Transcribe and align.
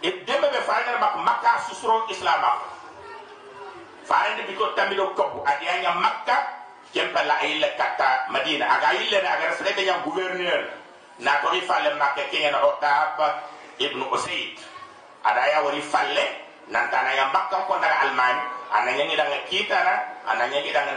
dembe 0.00 0.46
be 0.48 0.60
faare 0.64 0.96
mak 0.98 1.14
makka 1.20 1.52
susro 1.68 2.08
islama 2.08 2.56
faare 4.08 4.36
de 4.36 4.42
biko 4.48 4.72
tamido 4.72 5.12
kobu 5.12 5.44
adiya 5.44 5.80
nya 5.84 5.92
makka 6.00 6.36
kempa 6.90 7.22
la 7.22 7.38
ila 7.46 7.68
kata 7.78 8.26
madina. 8.34 8.66
Aga 8.66 8.98
illa 8.98 9.22
na 9.22 9.30
aga 9.38 9.54
nya 9.78 10.02
gouverneur. 10.02 10.60
Na 11.20 11.38
to 11.44 11.52
ri 11.52 11.60
falle 11.62 11.94
makka 11.94 12.26
kenga 12.32 12.50
na 12.50 12.64
otab 12.64 13.20
ibnu 13.80 14.04
usayd 14.12 14.56
ada 15.24 15.42
ya 15.48 15.58
wari 15.64 15.80
falle 15.84 16.24
nan 16.68 16.88
tana 16.92 17.12
ya 17.12 17.28
makka 17.32 17.64
ko 17.68 17.76
daga 17.80 18.08
alman 18.08 18.36
ana 18.72 18.90
nyangi 18.92 19.16
daga 19.16 19.36
kitana 19.48 19.94
ana 20.28 20.44
nyangi 20.48 20.72
daga 20.72 20.96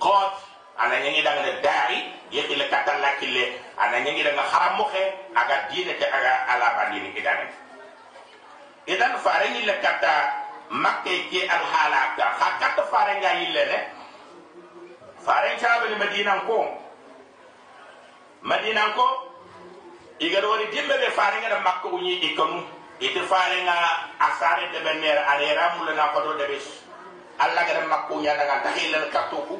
qad 0.00 0.32
ana 0.76 0.96
nyangi 1.00 1.20
daga 1.24 1.48
dari 1.64 2.12
yeti 2.32 2.56
le 2.56 2.68
kata 2.68 2.98
la 3.00 3.16
kille 3.20 3.56
ana 3.80 4.00
nyangi 4.04 4.24
daga 4.24 4.42
haram 4.44 4.80
mo 4.80 4.84
aga 5.36 5.56
dine 5.72 5.92
ke 5.96 6.06
aga 6.08 6.32
ala 6.48 6.66
badini 6.80 7.12
kidane 7.16 7.48
idan 8.86 9.16
fare 9.18 9.50
ni 9.50 9.64
le 9.64 9.74
kata 9.80 10.12
makke 10.70 11.28
ke 11.30 11.48
al 11.48 11.64
halaka 11.64 12.24
ha 12.40 12.48
kata 12.60 12.82
fare 12.92 13.16
nga 13.20 13.32
yille 13.40 13.64
ne. 13.66 13.78
Fare 15.24 15.56
chabe 15.56 15.88
ni 15.88 15.96
madina 15.96 16.44
ko 16.44 16.68
madina 18.44 18.92
ko 18.92 19.06
igado 20.20 20.48
woni 20.52 20.68
dimbe 20.68 20.94
be 21.00 21.08
fare 21.16 21.40
nga 21.40 21.60
makko 21.64 21.88
unyi 21.96 22.20
ikonu 22.28 22.60
ite 23.00 23.22
fare 23.24 23.56
nga 23.64 23.76
asare 24.20 24.68
de 24.72 24.80
benner 24.84 25.18
ale 25.24 25.54
ramul 25.56 25.88
na 25.96 26.12
ko 26.12 26.20
do 26.20 26.36
de 26.36 26.46
bis 26.52 26.84
alla 27.40 27.64
ga 27.64 27.88
makko 27.88 28.20
nya 28.20 28.36
daga 28.36 28.68
tahilla 28.68 29.08
katuku 29.08 29.56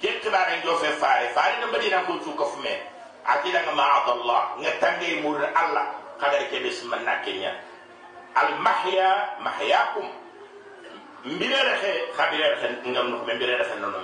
ke 0.00 0.20
kibare 0.24 0.62
jo 0.64 0.76
fe 0.80 0.96
fare. 0.96 1.28
Fare 1.36 1.60
no 1.60 1.68
madina 1.68 2.08
ko 2.08 2.16
su 2.24 2.32
ko 2.32 2.44
fume 2.56 2.72
atila 3.28 3.60
nga 3.60 3.74
ma'adallah 3.76 4.42
nga 4.64 4.72
tangay 4.80 5.20
mur 5.20 5.44
alla 5.44 5.92
kadar 6.16 6.48
ke 6.48 6.56
man 6.88 7.04
nakenya 7.04 7.52
al 8.34 8.50
mahya 8.60 9.38
mahyakum. 9.40 10.06
Mbirere 11.24 11.74
xe 11.82 11.92
xabirere 12.16 12.56
xe 12.60 12.68
ngam 12.90 13.06
no 13.10 13.16
mbirere 13.24 13.64
xe 13.64 13.74
no 13.80 13.88
no 13.90 13.98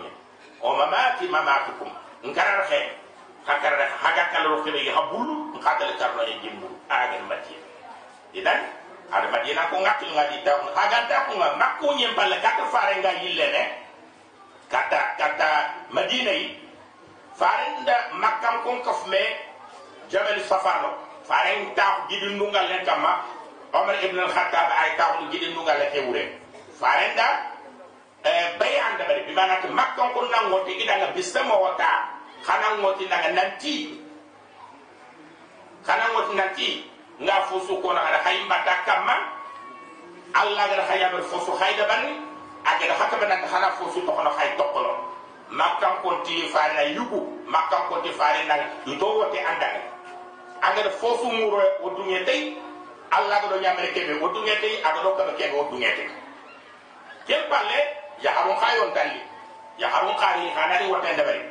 o 0.61 0.77
mamati 0.77 1.28
mamatukum. 1.28 1.91
Ngarar 2.25 2.64
xe 2.69 2.81
hakar 3.44 3.77
haga 3.77 4.25
kala 4.33 4.48
ro 4.48 4.64
kebe 4.64 4.81
ha 4.89 5.03
bulu 5.12 5.53
khatal 5.61 5.92
karno 6.00 6.22
e 6.25 6.34
agen 6.89 7.25
mati 7.28 7.55
idan 8.33 8.61
ada 9.12 9.28
madina 9.28 9.69
ko 9.69 9.77
ngakil 9.84 10.11
ngadi 10.16 10.36
ta 10.44 10.53
haga 10.72 10.98
ta 11.09 11.28
ko 11.78 11.86
nyem 11.94 12.16
balle 12.16 12.41
kata 14.70 15.00
kata 15.20 15.48
madina 15.92 16.33
yi 16.33 16.56
fare 17.36 17.66
nda 17.84 17.97
makkam 18.16 18.64
kon 18.64 18.81
kafme 18.83 19.22
jabal 20.09 20.41
safano. 20.48 20.91
Fare 21.25 21.72
ta 21.77 22.05
gidi 22.09 22.36
ndungal 22.36 22.69
omar 23.75 23.98
ibn 24.06 24.19
al-khattab 24.22 24.69
ay 24.70 24.94
ta 24.97 25.19
ko 25.19 25.27
gidi 25.34 25.50
ndungal 25.50 25.78
le 25.78 25.86
kewure 25.91 26.22
fare 26.78 27.11
nda 27.14 27.28
eh 28.25 28.55
bayan 28.58 28.97
da 28.98 29.05
bari 29.05 29.27
bi 29.27 29.33
manaka 29.34 29.66
makkam 29.69 30.14
kon 30.14 30.31
nangote 30.31 30.72
idanga 30.78 31.11
bisamo 31.12 31.55
wata 31.58 32.08
xana 32.47 32.78
ngoti 32.78 33.05
nanga 33.11 33.31
nanti 33.34 33.98
xana 35.86 36.05
ngoti 36.14 36.33
nanti 36.39 36.69
nga 37.20 37.47
fosu 37.50 37.83
ko 37.83 37.92
na 37.92 38.00
hay 38.25 38.39
mbata 38.47 38.75
kamma 38.86 39.16
alla 40.34 40.64
ga 40.70 40.83
hay 40.88 41.03
ber 41.12 41.22
fosu 41.27 41.53
hay 41.59 41.75
da 41.77 41.84
bani 41.91 42.14
aga 42.64 42.84
da 42.88 42.94
hakka 42.94 43.16
bana 43.20 43.36
xana 43.47 43.70
fosu 43.78 44.00
to 44.06 44.12
kono 44.12 44.31
hay 44.38 44.55
tokkolo 44.56 44.94
makkan 45.50 45.98
ko 46.03 46.22
ti 46.25 46.48
faare 46.48 46.75
na 46.75 46.84
yugu 46.94 47.20
makkan 47.47 47.86
ko 47.88 48.00
ti 48.03 48.11
faare 48.14 48.44
na 48.47 48.55
ito 48.86 49.06
wote 49.06 49.38
andane 49.38 49.83
aga 50.62 50.83
da 50.83 50.91
fosu 50.91 51.27
muro 51.33 51.61
o 51.83 51.91
dunye 51.91 52.25
alla 53.14 53.40
ga 53.40 53.48
do 53.48 53.60
nyamere 53.60 53.92
kebe 53.94 54.18
o 54.22 54.28
dunye 54.28 54.54
tay 54.60 54.82
aga 54.82 55.00
do 55.02 55.10
kebe 55.16 55.32
kebe 55.38 55.54
o 55.58 55.64
dunye 55.70 55.90
tay 55.96 56.08
kel 57.26 57.42
palle 57.48 57.78
ya 58.20 58.30
harun 58.34 58.56
khayon 58.56 58.90
dalli 58.94 59.20
ya 59.78 59.88
harun 59.88 60.14
khari 60.16 60.50
hanari 60.50 60.86
wote 60.91 61.12
ndabari 61.12 61.44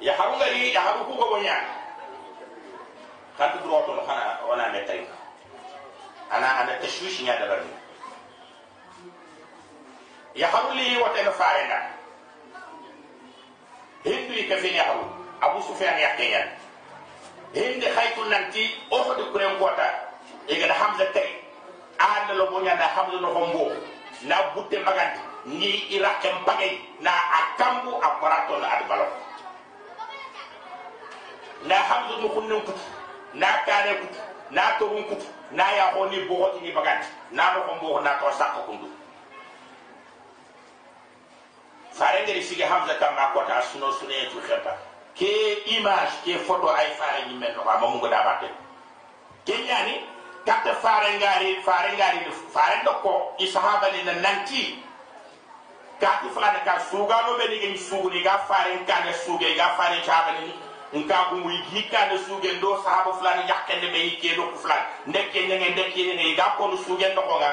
ya 0.00 0.14
haru 0.14 0.36
ngari 0.38 0.74
ya 0.74 0.80
haru 0.80 1.04
ku 1.10 1.14
gobo 1.18 1.38
nya 1.42 1.58
kan 3.38 3.50
tu 3.54 3.58
droto 3.66 3.94
no 3.94 4.02
kana 4.06 4.38
wana 4.46 4.70
metay 4.70 5.02
ana 6.30 6.62
ana 6.62 6.72
tashwish 6.78 7.22
nya 7.26 7.34
ni 7.38 7.70
ya 10.38 10.46
haru 10.50 10.70
li 10.74 10.94
wata 11.02 11.22
no 11.22 11.32
faena 11.34 11.90
hindu 14.06 14.38
ka 14.48 14.56
fi 14.62 14.74
ya 14.74 14.84
haru 14.86 15.06
abu 15.42 15.58
sufyan 15.62 15.98
ya 15.98 16.14
kenya 16.14 16.57
hindi 17.54 17.86
khaytu 17.86 18.22
nanti 18.28 18.62
ohud 18.90 19.32
kuren 19.32 19.58
kota 19.58 19.88
iga 20.48 20.66
da 20.68 20.74
hamza 20.74 21.06
tay 21.12 21.28
ala 21.98 22.34
lo 22.34 22.46
bonya 22.50 22.76
da 22.76 22.86
hamza 22.88 23.20
no 23.20 23.28
hombo. 23.34 23.72
Na 24.26 24.50
butte 24.54 24.78
maganti 24.82 25.20
ni 25.46 25.86
irakem 25.94 26.42
bagay 26.44 26.74
na 27.00 27.10
akambu 27.14 28.02
aparato 28.02 28.58
na 28.58 28.68
adbalo 28.74 29.06
na 31.64 31.76
mu 32.20 32.28
kunnin 32.34 32.60
kutu 32.66 32.82
na 33.34 33.46
kare 33.66 33.94
na 34.50 34.74
torun 34.78 35.04
na 35.52 35.70
ya 35.70 35.92
ho 35.94 36.06
ni 36.10 36.26
bogo 36.26 36.58
ni 36.60 36.72
bagat 36.72 37.06
na 37.30 37.54
no 37.54 37.78
bogo 37.80 38.00
na 38.02 38.18
to 38.18 38.26
sakko 38.34 38.60
kundu 38.66 38.90
fare 41.92 42.22
ngari 42.26 42.42
sige 42.42 42.64
hamza 42.64 42.94
kam 42.98 43.14
ma 43.14 43.32
ko 43.32 43.44
ta 43.46 43.62
suno 43.62 43.92
suné 43.92 44.26
tu 44.32 44.40
khata 44.40 44.74
ke 45.18 45.32
image 45.66 46.14
ke 46.24 46.38
photo 46.46 46.68
ay 46.70 46.94
fare 46.94 47.26
ni 47.28 47.34
men 47.34 47.50
no 47.56 47.64
ba 47.64 47.78
mo 47.80 47.98
ngo 47.98 48.08
da 48.08 48.22
batte 48.24 48.48
ke 49.44 49.54
nyani 49.66 50.00
katta 50.46 50.74
fare 50.78 51.18
ngari 51.18 51.58
fare 51.66 51.90
ngari 51.98 52.30
fare 52.54 52.80
do 52.84 52.92
ko 53.02 53.34
i 53.38 53.46
sahaba 53.46 53.90
ni 53.92 54.02
na 54.02 54.12
nanti. 54.22 54.78
Kati 55.98 56.30
fulani 56.30 56.62
ka 56.64 56.78
suga 56.90 57.26
no 57.26 57.34
be 57.36 57.48
ni 57.50 57.76
sugu 57.76 58.08
ni 58.10 58.22
ga 58.22 58.38
fare 58.46 58.78
kan 58.86 59.02
suge 59.26 59.56
ga 59.56 59.74
fare 59.76 59.98
chaba 60.06 60.38
ni. 60.40 60.54
Nka 61.00 61.16
gungu 61.30 61.50
hikka 61.74 62.06
ne 62.08 62.16
suge 62.22 62.52
ndo 62.56 62.80
sahaba 62.82 63.12
fulani 63.12 63.42
yakkende 63.50 63.92
be 63.92 63.98
hikke 63.98 64.36
do 64.36 64.48
fulani 64.56 64.86
ndekke 65.06 65.46
ngenge 65.46 65.68
ndekke 65.70 66.00
ngenge 66.06 66.36
ga 66.36 66.54
ko 66.56 66.70
suge 66.86 67.08
ndo 67.12 67.22
ko 67.22 67.38
ga 67.38 67.50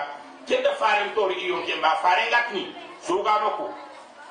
kende 0.48 0.70
faare 0.80 1.10
to 1.16 1.28
ri 1.28 1.48
yo 1.50 1.58
ke 1.66 1.76
ba 1.82 1.98
faare 2.02 2.30
ngatni 2.30 2.64
suga 3.02 3.34
no 3.42 3.50
ko 3.58 3.66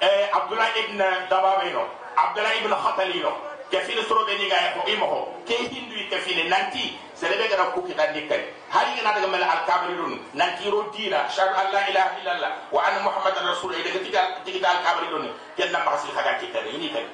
eh 0.00 0.30
abdullah 0.32 0.70
ibn 0.78 0.98
dababe 1.28 1.72
no 1.74 1.84
abdullah 2.16 2.54
ibn 2.62 2.72
khatali 2.72 3.20
no 3.20 3.32
ke 3.70 3.80
fil 3.82 3.98
soro 4.06 4.22
be 4.26 4.38
ni 4.38 4.46
ga 4.48 4.76
ko 4.76 4.86
imo 4.86 5.06
ko 5.06 5.18
ke 5.48 5.56
hindu 5.66 5.98
ke 6.06 6.18
fil 6.22 6.38
nanti 6.46 6.94
sere 7.18 7.34
be 7.34 7.48
gara 7.48 7.72
ko 7.74 7.82
ki 7.82 7.94
tan 7.98 8.14
dikkay 8.14 8.46
hari 8.70 8.94
ngana 8.94 9.18
daga 9.18 9.28
mel 9.28 9.42
al 9.42 9.62
kabri 9.66 9.94
dun 9.96 10.20
nanti 10.34 10.70
ro 10.70 10.86
dina 10.94 11.26
shahadu 11.26 11.58
an 11.58 11.72
la 11.74 11.82
ilaha 11.90 12.10
illallah 12.20 12.50
wa 12.70 12.80
anna 12.86 13.00
muhammadar 13.02 13.42
rasulullah. 13.50 13.82
Daga 13.82 13.98
tigal 14.04 14.26
tigal 14.44 14.68
al 14.68 14.80
kabri 14.86 15.06
dun 15.10 15.24
ken 15.56 15.72
na 15.72 15.80
basil 15.82 16.10
haga 16.14 16.38
ki 16.38 16.52
kare 16.54 16.70
ni 16.76 16.88
kare 16.94 17.08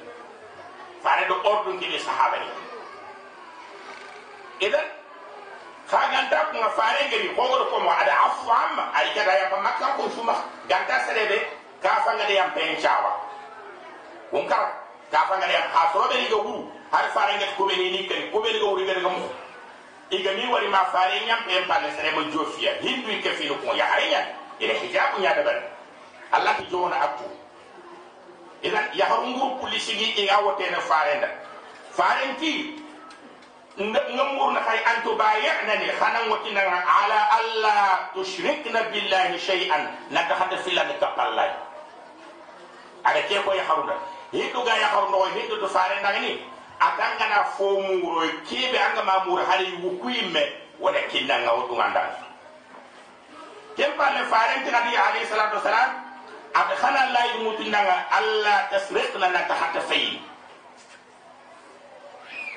fare 1.01 1.25
do 1.27 1.35
ordun 1.41 1.79
kini 1.79 1.97
sahaba 1.97 2.37
ni. 2.37 2.49
Idan 4.67 4.85
khaganta 5.89 6.51
ko 6.51 6.61
nga 6.61 6.71
fare 6.77 7.01
ngari 7.09 7.33
ko 7.33 7.41
go 7.41 7.65
ko 7.73 7.77
mo 7.79 7.89
ada 7.89 8.13
afu 8.27 8.45
amma 8.51 8.91
ay 8.93 9.09
kada 9.17 9.33
ya 9.33 9.49
makka 9.55 9.97
ko 9.97 10.09
suma 10.13 10.45
ganta 10.69 11.09
serebe 11.09 11.41
ka 11.81 12.05
fanga 12.05 12.27
de 12.29 12.33
yam 12.37 12.51
pen 12.53 12.77
chawa 12.77 13.17
kun 14.29 14.45
kar 15.11 15.27
ka 15.27 15.27
fanga 15.29 15.47
de 15.47 15.53
ha 15.53 15.91
so 15.93 16.07
be 16.09 16.27
ga 16.29 16.35
wuru 16.37 16.71
har 16.91 17.05
fare 17.13 17.35
ngat 17.37 17.55
ko 17.57 17.65
be 17.67 17.75
ni 17.75 18.07
kari 18.07 18.31
ko 18.31 18.41
be 18.41 18.51
ga 18.53 18.65
wuru 18.65 18.85
ga 18.85 18.99
mo 19.09 19.29
iga 20.09 20.31
ni 20.33 20.47
wari 20.51 20.67
ma 20.67 20.85
fare 20.91 21.19
nyam 21.25 21.39
pen 21.47 21.63
pa 21.67 21.79
serebe 21.95 22.31
jofia 22.31 22.71
hindu 22.81 23.21
ke 23.21 23.29
fi 23.35 23.47
ko 23.47 23.73
ya 23.75 23.85
harinya 23.85 24.21
ila 24.59 24.73
hijabu 24.73 25.21
nya 25.21 25.33
da 25.35 25.43
bar 25.43 25.57
allah 26.31 26.55
ki 26.57 26.65
jona 26.71 26.95
aktu 26.95 27.27
idan 28.63 28.85
ya 28.93 29.05
har 29.05 29.21
ngur 29.25 29.59
polisi 29.59 29.95
gi 29.97 30.21
inga 30.23 30.39
wote 30.43 30.63
na 30.71 30.79
farenda 30.79 31.27
farenti 31.91 32.81
ngamur 33.79 34.51
na 34.51 34.59
kay 34.67 34.79
antu 34.83 35.15
bayana 35.15 35.75
ni 35.79 35.87
khanan 35.95 36.27
wati 36.29 36.51
na 36.51 36.61
ala 36.61 37.19
alla 37.39 37.75
tushrikna 38.13 38.83
billahi 38.91 39.39
shay'an 39.39 39.87
naka 40.11 40.35
hada 40.35 40.57
filla 40.59 40.83
ni 40.83 40.93
kapallay 40.99 41.49
ada 43.03 43.21
ke 43.25 43.39
ko 43.41 43.53
ya 43.55 43.63
harunda 43.63 43.95
hindu 44.31 44.63
ga 44.63 44.73
ya 44.77 44.87
harundo 44.87 45.25
hindu 45.35 45.59
do 45.59 45.67
farenda 45.67 46.19
ni 46.19 46.39
atanga 46.79 47.25
na 47.29 47.43
fo 47.43 47.79
muro 47.81 48.27
kebe 48.49 48.79
anga 48.79 49.03
mamur 49.03 49.43
hali 49.45 49.71
wukuime 49.83 50.43
wala 50.79 50.99
kinna 51.11 51.39
ngawtu 51.39 51.75
nganda 51.75 52.03
kempalle 53.75 54.25
farenti 54.25 54.71
nabi 54.71 54.95
alayhi 54.97 55.25
salatu 55.27 55.55
wasalam 55.55 55.89
ada 56.53 56.75
khana 56.75 57.11
la 57.13 57.21
yi 57.25 57.43
mutu 57.43 57.63
nanga 57.69 58.05
alla 58.11 58.67
tasriq 58.71 59.15
la 59.15 59.29
naka 59.29 59.53
hatta 59.53 59.81
fayi 59.81 60.19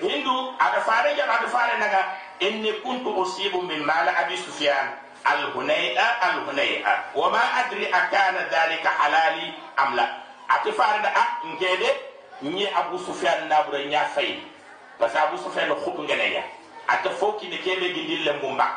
hindu 0.01 0.55
ada 0.59 0.81
fare 0.83 1.15
ja 1.17 1.25
ada 1.31 1.47
fare 1.49 1.79
naga 1.79 2.01
inni 2.41 2.73
kuntu 2.83 3.11
usibu 3.23 3.63
min 3.63 3.85
mala 3.87 4.11
abi 4.19 4.37
sufyan 4.37 4.99
al 5.25 5.53
hunay'a 5.55 6.07
al 6.21 6.37
hunay'a 6.51 7.15
wa 7.15 7.31
ma 7.31 7.43
adri 7.63 7.87
akana 7.93 8.49
dhalika 8.51 8.91
halali 8.91 9.55
am 9.79 9.95
la 9.97 10.24
ati 10.55 10.73
fare 10.73 11.03
da 11.03 11.11
ah 11.15 11.29
ngede 11.47 11.91
ni 12.43 12.67
abu 12.67 12.99
sufyan 12.99 13.49
na 13.49 13.63
bura 13.63 13.79
nya 13.85 14.05
fayi 14.15 14.39
parce 14.99 15.17
abu 15.17 15.37
sufyan 15.39 15.71
khutu 15.85 16.03
ngene 16.03 16.33
ya. 16.33 16.43
Ata 16.89 17.11
foki 17.11 17.49
ne 17.49 17.59
kebe 17.59 17.93
gindil 17.95 18.25
le 18.25 18.33
mbak. 18.53 18.73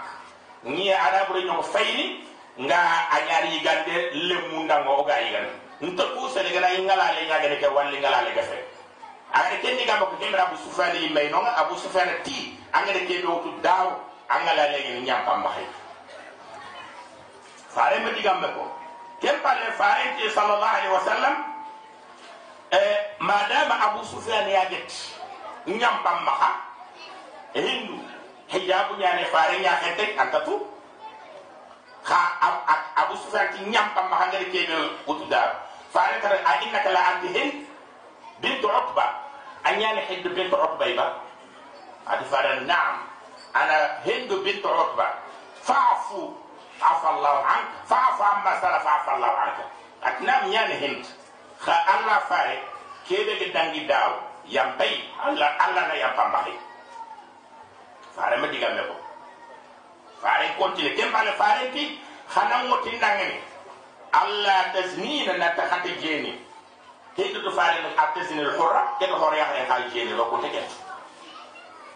Ni 0.64 0.92
ada 0.92 1.26
bure 1.28 1.44
nyoko 1.44 1.64
fayni 1.64 2.24
nga 2.60 2.78
anyari 3.12 3.50
yigande 3.54 4.12
le 4.14 4.36
munda 4.52 4.80
ngo 4.84 5.04
ga 5.04 5.20
yigande. 5.22 5.52
Nto 5.82 6.04
ku 6.16 6.30
sele 6.34 6.50
gana 6.50 6.74
ingala 6.74 7.12
le 7.14 7.28
nyaga 7.28 7.50
ne 7.50 7.58
ke 7.62 7.68
walli 7.68 8.00
ngala 8.00 8.22
le 8.26 8.34
gafe 8.34 8.58
agade 9.34 9.62
kendi 9.62 9.86
gamba 9.86 10.06
ko 10.06 10.16
kembra 10.18 10.48
abu 10.48 10.58
sufyan 10.58 10.96
yi 10.96 11.10
may 11.14 11.30
no 11.30 11.38
abu 11.44 11.76
sufyan 11.78 12.08
ti 12.24 12.58
angade 12.74 13.06
kebe 13.06 13.28
wutu 13.28 13.54
daw 13.62 13.94
angala 14.30 14.72
le 14.72 14.80
ngi 14.82 15.06
nyam 15.06 15.22
pamba 15.26 15.50
hay 15.54 15.68
fare 17.70 18.00
ma 18.00 18.10
digambe 18.10 18.48
ko. 18.56 18.66
Kem 19.22 19.36
palle 19.44 19.70
fare 19.78 20.16
ti 20.18 20.30
sallallahu 20.30 20.76
alaihi 20.78 20.94
wasallam 20.94 21.34
eh, 22.72 22.98
madama 23.20 23.76
abu 23.92 24.04
sufyan 24.06 24.48
ya 24.50 24.66
get 24.70 24.92
nyam 25.68 26.04
pam 26.04 26.24
maha 26.26 26.52
eh, 27.54 27.62
hindu. 27.64 28.00
Hijabu 28.48 28.96
nyane 28.96 29.26
fare 29.28 29.60
nya 29.60 29.76
khete 29.84 30.16
akatu 30.16 30.64
kha 32.04 32.20
abu 32.96 33.16
sufyan 33.20 33.52
ti 33.52 33.60
nyam 33.68 33.92
pam 33.96 34.08
maha 34.10 34.32
ngere 34.32 34.48
kebe 34.52 34.76
utuda 35.08 35.60
fare 35.92 36.20
tara 36.24 36.40
a 36.46 36.52
innaka 36.64 36.90
la 36.92 37.02
abdi 37.12 37.28
hind 37.36 37.68
bint 38.40 38.64
uqba 38.64 39.06
anyane 39.68 40.02
hind 40.08 40.24
bint 40.36 40.52
uqba 40.54 40.86
iba. 40.88 41.08
Adi 42.08 42.24
fare 42.32 42.64
na'am 42.64 43.04
ana 43.52 44.00
Hindu 44.08 44.40
bint 44.44 44.64
uqba 44.64 45.08
fa'fu 45.60 46.32
afa 46.80 47.08
Allah 47.20 47.36
anka. 47.44 47.78
Fa'fu 47.84 48.24
amma 48.24 48.52
sala 48.64 48.80
afa 48.80 49.12
Allah 49.20 49.34
anka 49.44 49.64
atnam 50.08 50.48
yani 50.48 50.76
hind. 50.80 51.04
ha 51.66 51.76
alla 51.94 52.20
fare 52.30 52.58
keɓe 53.08 53.34
ɓe 53.40 53.46
dangi 53.54 53.82
daw 53.88 54.12
yampayi 54.46 54.98
alla 55.26 55.48
alla 55.60 55.82
na 55.88 55.96
yampambaxi 55.96 56.54
farema 58.16 58.48
digame 58.48 58.82
ko. 58.88 58.96
Fare 60.22 60.56
continue 60.58 60.94
ken 60.96 61.12
pale 61.12 61.32
fare 61.38 61.70
ti 61.72 62.00
xanan 62.34 62.68
ngotindangene 62.68 63.38
alla 64.12 64.74
tasnina 64.74 65.38
nata 65.38 65.64
xate 65.70 65.92
jeeni. 66.02 66.34
Keɗutu 67.16 67.52
fare 67.52 67.78
a 67.98 68.04
tasnil 68.14 68.50
xora 68.58 68.82
kete 69.00 69.14
xooreyaxane 69.14 69.66
xa 69.68 69.76
jeeni 69.94 70.14
o 70.14 70.26
kute 70.26 70.50
ken 70.50 70.66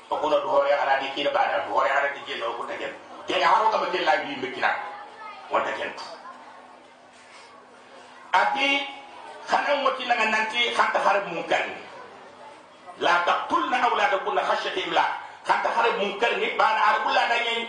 o 0.09 0.15
kuna 0.17 0.37
du 0.39 0.47
xooreyaxanadi 0.49 1.07
kiina 1.15 1.29
ɓaɗa 1.29 1.65
du 1.65 1.73
xooreyaxanati 1.73 2.19
jeeni 2.27 2.43
o 2.43 2.53
kute 2.57 2.77
ken 2.77 2.93
kega 3.27 3.47
xarogama 3.47 3.85
ke 3.91 3.99
laaji 4.05 4.35
mbekkinak 4.35 4.75
wonta 5.51 5.71
kentu 5.71 6.03
ati 8.31 8.67
khana 9.51 9.71
ngoti 9.83 10.03
na 10.07 10.15
nanti 10.15 10.71
khanta 10.71 10.99
harab 11.03 11.27
munkar 11.27 11.59
ni 11.67 11.75
la 13.03 13.13
taqtulna 13.27 13.77
awladakum 13.83 14.39
khashyati 14.39 14.87
imla 14.87 15.03
khanta 15.43 15.69
harab 15.75 15.99
munkar 15.99 16.31
ni 16.39 16.55
bana 16.55 16.81
arbulla 16.95 17.27
da 17.27 17.35
yen 17.35 17.67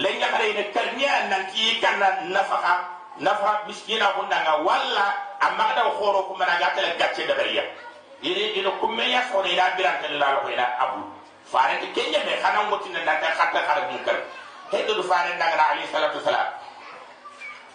len 0.00 0.16
ya 0.20 0.28
khare 0.32 0.48
ne 0.56 0.62
karniya 0.72 1.28
nanti 1.28 1.76
kana 1.84 2.24
nafaka 2.32 2.72
nafa 3.20 3.66
miskina 3.66 4.14
kundanga 4.16 4.62
walla. 4.64 5.06
Amma 5.40 5.70
da 5.74 5.86
khoro 5.94 6.22
kuma 6.30 6.46
na 6.46 6.58
gata 6.58 6.82
la 6.82 6.94
da 6.98 7.34
bariya. 7.38 7.62
Ire 8.22 8.58
ire 8.58 8.70
kuma 8.80 9.02
ya 9.04 9.22
ne 9.44 9.54
da 9.54 9.70
biran 9.76 10.02
ta 10.02 10.08
la 10.10 10.26
ko 10.42 10.48
abu. 10.82 11.00
Fare 11.44 11.78
te 11.80 11.86
kenya 11.94 12.18
be 12.26 12.34
khana 12.42 12.66
ngoti 12.66 12.88
na 12.90 13.04
ta 13.20 13.28
khatta 13.38 13.60
khara 13.66 13.86
munkar 13.90 14.16
he 14.70 14.84
do 14.86 15.02
fare 15.02 15.32
daga 15.38 15.56
na 15.56 15.64
ali 15.72 15.82
salatu 15.92 16.18
wasalam 16.20 16.48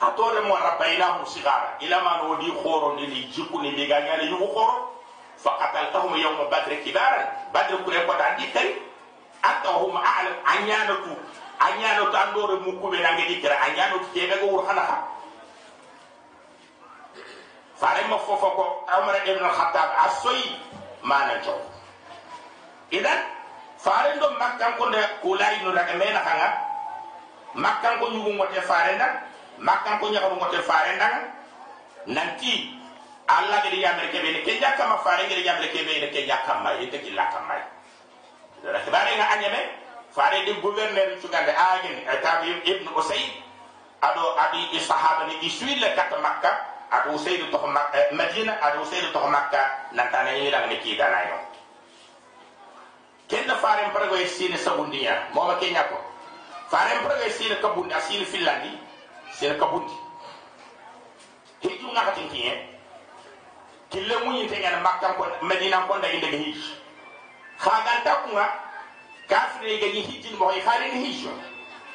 atore 0.01 0.41
mo 0.47 0.55
rabbaina 0.55 1.17
hum 1.19 1.25
sigara. 1.25 1.77
Ila 1.81 1.97
ma 2.01 2.11
no 2.23 2.35
di 2.39 2.49
khoro 2.51 2.95
ni 2.95 3.07
ni 3.07 3.27
jiku 3.33 3.61
ni 3.61 3.71
be 3.75 3.87
ganya 3.87 4.17
ni 4.17 4.29
yu 4.29 4.37
khoro. 4.37 4.93
Faqataltahum 5.37 6.15
yawm 6.15 6.49
badr 6.49 6.71
kibaran. 6.83 7.51
Badr 7.51 7.83
kure 7.83 8.05
ko 8.07 8.13
da 8.15 8.35
di 8.37 8.47
kari 8.51 8.79
anta 9.43 9.69
hum 9.75 9.95
a'lam 9.97 10.35
anyanatu 10.47 11.11
anyanatu 11.59 12.15
andore 12.15 12.55
mu 12.63 12.79
kube 12.79 12.95
nange 13.01 13.27
dikira 13.27 13.59
anyanatu 13.59 14.07
kebe 14.13 14.39
go 14.39 14.47
wur 14.55 14.63
hana 14.67 15.03
fare 17.75 18.07
ma 18.07 18.17
fofo 18.23 18.49
ko 18.55 18.87
umar 18.87 19.19
ibn 19.27 19.43
al-khattab. 19.43 19.89
Asoyi 20.07 20.55
mana 21.03 21.43
jaw 21.43 21.59
idan 22.91 23.19
fare 23.77 24.15
ndo 24.15 24.31
makkan 24.39 24.79
ko 24.79 24.87
de 24.89 25.01
kulay 25.19 25.59
no 25.63 25.75
daga 25.75 25.93
mena 25.99 26.23
hanga. 26.23 26.49
Makkan 27.53 27.99
ko 27.99 28.09
ngote 28.09 28.61
fare 28.63 28.95
makkan 29.59 29.99
ko 29.99 30.09
nyako 30.09 30.35
ngote 30.37 30.59
fare 30.63 30.95
ndak 30.95 31.13
nanti 32.07 32.73
alla 33.27 33.61
gedi 33.63 33.81
yamre 33.81 34.09
kebe 34.11 34.31
ne 34.31 34.39
kenja 34.43 34.75
kama 34.77 34.97
fare 35.05 35.27
gedi 35.27 35.43
yamre 35.45 35.67
kebe 35.71 35.99
ne 36.01 36.07
kenja 36.11 36.37
kama 36.45 36.73
ite 36.81 36.99
killa 36.99 37.25
kama 37.31 37.55
dara 38.63 38.79
kibare 38.83 39.11
nga 39.15 39.27
anyame 39.35 39.61
fare 40.11 40.43
di 40.45 40.53
gouverneur 40.61 41.19
cugande 41.19 41.51
agin 41.51 41.95
tabi 42.23 42.53
ibn 42.63 42.87
usayd 42.95 43.31
ado 44.03 44.35
abi 44.35 44.79
sahaba 44.79 45.27
ni 45.27 45.39
isuile 45.47 45.95
kat 45.95 46.11
makka 46.19 46.51
adu 46.91 47.15
usaydu 47.15 47.47
to 47.49 47.57
madina 48.11 48.53
adu 48.61 48.83
usaydu 48.83 49.09
to 49.09 49.19
makka 49.27 49.89
nantana 49.95 50.31
ni 50.35 50.51
lang 50.51 50.69
ni 50.69 50.77
kita 50.83 51.07
na 51.09 51.19
yo 51.31 51.37
kenda 53.31 53.55
faren 53.57 53.89
prago 53.95 54.15
e 54.19 54.27
sine 54.27 54.57
sabundiya 54.59 55.33
mo 55.33 55.47
ma 55.47 55.55
kenya 55.57 55.87
ko 55.89 55.97
faren 56.69 57.01
prago 57.01 57.23
e 57.25 57.55
kabundi 57.63 57.93
asine 57.95 58.25
finlandi 58.27 58.71
sine 59.39 59.55
kabundi 59.59 59.93
hiju 61.61 61.87
nga 61.91 62.01
katin 62.01 62.29
kiye 62.29 62.53
kille 63.89 64.15
mu 64.25 64.33
yinte 64.37 64.59
ngana 64.59 64.79
makka 64.81 65.13
ko 65.17 65.25
madina 65.41 65.85
ko 65.87 65.97
nda 65.97 66.07
inde 66.11 66.27
hij 66.27 66.55
khagan 67.57 68.03
takunga 68.03 68.45
kafre 69.29 69.77
ga 69.79 69.87
ni 69.87 70.01
hijin 70.01 70.35
mo 70.37 70.47
khari 70.65 70.91
ni 70.91 71.05
hijo 71.05 71.29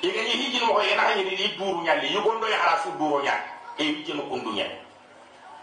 iga 0.02 0.23
ni 0.23 0.31
hijin 0.31 0.64
mo 0.67 0.81
yana 0.81 1.02
hani 1.02 1.25
ni. 1.25 1.49
Duru 1.58 1.82
nyalli 1.82 2.14
yugondo 2.14 2.46
ya 2.49 2.58
harasu 2.58 2.90
duru 2.99 3.23
nyalli 3.23 3.50
e 3.79 3.82
hijin 3.84 4.23
ko 4.31 4.37
ndunya 4.37 4.67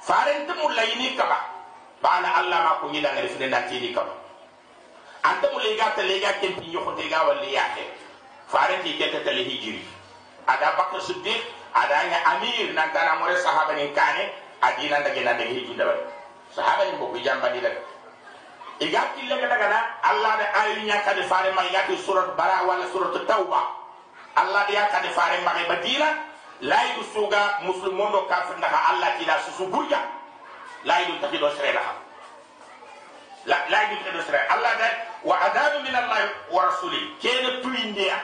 faren 0.01 0.48
temu 0.48 0.69
layini 0.69 1.16
kaba 1.18 1.39
bana 2.01 2.36
allah 2.36 2.60
ma 2.63 2.71
ko 2.81 2.89
nyida 2.92 3.13
ngari 3.13 3.30
fide 3.30 3.48
nanti 3.48 3.80
ni 3.80 3.94
kaba 3.94 4.12
anta 5.24 5.48
mu 5.51 5.60
lega 5.60 5.95
ta 5.95 6.01
lega 6.04 6.33
ken 6.39 6.56
ti 6.60 6.71
yoko 6.71 6.92
te 7.00 7.07
ga 7.10 7.24
walli 7.24 7.54
yake 7.54 7.83
faren 8.48 8.83
ti 8.83 8.98
kete 8.98 9.24
tele 9.24 9.44
hijiri 9.44 9.81
ada 10.48 10.75
bakr 10.78 11.01
siddiq 11.01 11.42
ada 11.75 12.07
nya 12.07 12.19
amir 12.36 12.72
nan 12.72 12.88
tana 12.95 13.19
more 13.19 13.36
sahaba 13.36 13.75
ni 13.75 13.92
kane 13.92 14.31
adina 14.63 15.00
ndage 15.04 15.22
na 15.24 15.33
ndage 15.36 15.51
hijin 15.54 15.77
da 15.77 15.86
sahaba 16.56 16.86
ni 16.88 16.95
bobu 16.98 17.19
jamba 17.19 17.50
di 17.51 17.60
daga 17.60 17.81
iga 18.80 19.01
kille 19.16 19.36
ga 19.42 19.48
daga 19.48 19.68
na 19.68 19.80
allah 20.07 20.31
da 20.39 20.45
ayu 20.63 20.88
nya 20.88 21.04
kade 21.04 21.24
fare 21.27 21.51
ma 21.51 21.68
iga 21.68 21.83
ti 21.88 21.98
surat 22.00 22.31
bara 22.39 22.63
wala 22.63 22.88
surat 22.95 23.12
tauba 23.27 23.62
allah 24.36 24.63
da 24.72 24.88
kade 24.88 25.11
fare 25.11 25.44
ma 25.44 25.52
ga 25.52 25.68
badina 25.68 26.07
layidu 26.64 27.04
suga 27.14 27.59
musulmon 27.68 28.11
do 28.11 28.23
kafir 28.31 28.56
allah 28.64 29.11
tila 29.19 29.35
susu 29.44 29.68
burja 29.68 30.00
layidu 30.88 31.19
taki 31.19 31.38
do 31.38 31.52
sere 31.59 31.73
laha 31.76 31.94
layidu 33.68 34.00
taki 34.00 34.11
do 34.16 34.23
sere 34.23 34.40
allah 34.47 34.71
da 34.80 34.88
wa 35.28 35.35
adabu 35.44 35.83
min 35.83 35.95
allah 35.95 36.30
wa 36.52 36.64
rasuli. 36.71 37.18
Kene 37.19 37.59
tuindia 37.61 38.16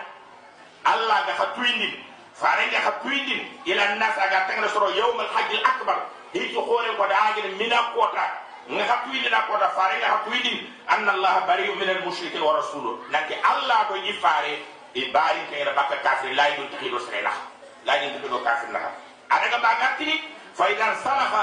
allah 0.88 1.28
ga 1.28 1.34
ha 1.36 1.46
tuindin 1.56 2.11
fare 2.41 2.69
ga 2.71 2.79
ha 2.81 2.91
tuindin 3.03 3.41
ila 3.65 3.95
nas 3.95 4.17
aga 4.19 4.47
tangna 4.49 4.69
soro 4.69 4.91
yawm 4.91 5.21
al 5.21 5.29
hajj 5.35 5.51
al 5.59 5.65
akbar 5.73 5.99
hiji 6.33 6.55
khore 6.55 6.91
ko 6.97 7.07
da 7.09 7.17
agin 7.33 7.57
mina 7.57 7.79
kota 7.95 8.27
nga 8.71 8.85
ha 8.85 8.97
tuindin 9.05 9.35
kota 9.51 9.69
fare 9.77 10.01
ga 10.01 10.07
ha 10.13 10.19
tuindin 10.25 10.67
anna 10.89 11.13
allah 11.13 11.45
bari'u 11.47 11.75
min 11.77 11.89
al 11.89 12.01
mushriki 12.05 12.39
wa 12.39 12.57
rasuluhu 12.57 13.05
nanki 13.11 13.35
allah 13.43 13.87
do 13.89 13.97
yi 13.97 14.13
fare 14.13 14.59
e 14.95 15.11
bari 15.13 15.41
kayra 15.51 15.73
bakka 15.75 15.97
kafir 16.03 16.35
layidu 16.35 16.69
taki 16.73 16.91
do 16.91 16.99
sere 16.99 17.23
laha 17.23 17.57
لا 17.87 17.95
ينتبه 18.03 18.45
كافر 18.45 18.69
لها 18.75 18.91
أنا 19.33 19.47
كما 19.47 19.69
قلت 19.69 20.11
فإذا 20.59 20.85
انسلخ 20.85 21.35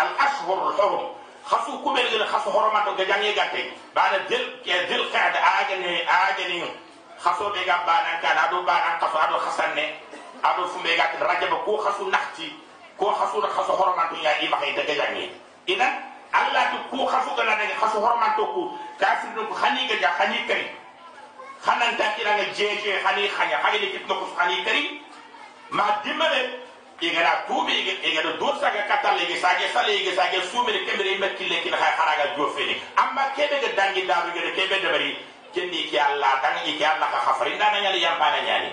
الأشهر 0.00 0.68
الحرم 0.70 1.14
خصو 1.44 1.84
كبير 1.84 2.06
غير 2.06 2.26
خصو 7.18 7.44
حرمات 7.44 7.62
وجاني 7.62 7.70
غاتي 7.70 7.86
بعد 7.86 8.06
ذل 8.08 8.22
ذل 8.22 8.22
قعد 8.22 8.22
آجني 8.22 8.22
آجني 8.22 8.22
خصو 8.22 8.22
بيغا 8.22 8.22
بانا 8.22 8.22
كان 8.22 8.38
أدو 8.38 8.62
بانا 8.62 8.98
خصو 9.00 9.18
أدو 9.18 9.38
خسنة 9.38 9.86
أدو 10.44 10.66
فمي 10.66 10.96
غات 10.96 11.22
رجب 11.22 11.52
كو 11.64 11.76
خصو 11.76 12.10
نختي 12.10 12.52
كو 12.98 13.10
خصو 13.12 13.40
خصو 13.46 13.76
حرمات 13.76 14.12
يا 14.22 14.48
إما 14.48 14.62
هي 14.62 14.72
تجاني 14.72 15.30
إذا 15.68 15.88
الله 16.40 16.64
تكو 16.72 17.06
خصو 17.06 17.30
غنا 17.38 17.54
دغ 17.54 17.74
خصو 17.80 18.06
حرمات 18.06 18.36
كو 18.36 18.70
كافر 19.00 19.28
نكو 19.36 19.54
خني 19.54 19.82
غا 20.02 20.10
خني 20.18 20.38
كريم 20.48 20.74
خنان 21.66 21.96
تاكيرا 21.98 22.36
جيجي 22.56 23.00
خني 23.04 23.28
خنيا 23.28 23.58
خني 23.64 23.86
كتنكو 23.92 24.26
خني 24.38 24.64
كريم 24.64 25.02
ma 25.72 26.00
dimbale 26.04 26.60
igara 27.00 27.44
tubi 27.48 27.72
igara 28.04 28.36
dosa 28.38 28.70
ga 28.70 28.82
katal 28.86 29.16
igi 29.16 29.40
sage 29.40 29.72
sale 29.72 29.88
igi 29.96 30.12
sage 30.14 30.38
sumire 30.52 30.84
kemire 30.84 31.18
metti 31.18 31.48
le 31.48 31.60
kin 31.62 31.72
ha 31.72 31.88
haraga 31.98 32.36
jofeni 32.36 32.76
amma 32.96 33.32
kebe 33.36 33.56
ga 33.60 33.68
dangi 33.76 34.04
dabu 34.06 34.28
ga 34.36 34.52
kebe 34.52 34.76
da 34.82 34.88
kenni 35.57 35.89
ki 35.89 35.97
Allah 35.97 36.37
dangi 36.45 36.77
ki 36.77 36.85
Allah 36.85 37.09
ka 37.09 37.19
khafari 37.25 37.57
ndana 37.57 37.81
nyali 37.81 37.97
yampana 38.05 38.45
nyali 38.45 38.69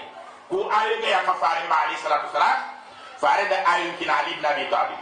ku 0.52 0.68
ayu 0.68 1.00
ga 1.00 1.08
ya 1.08 1.20
khafari 1.24 1.64
ma 1.72 1.88
ali 1.88 1.96
salatu 1.96 2.28
salam 2.36 2.60
fare 3.16 3.48
da 3.48 3.56
ayu 3.72 3.88
kin 3.96 4.10
ali 4.12 4.36
ibn 4.36 4.44
abi 4.44 4.68
talib. 4.68 5.00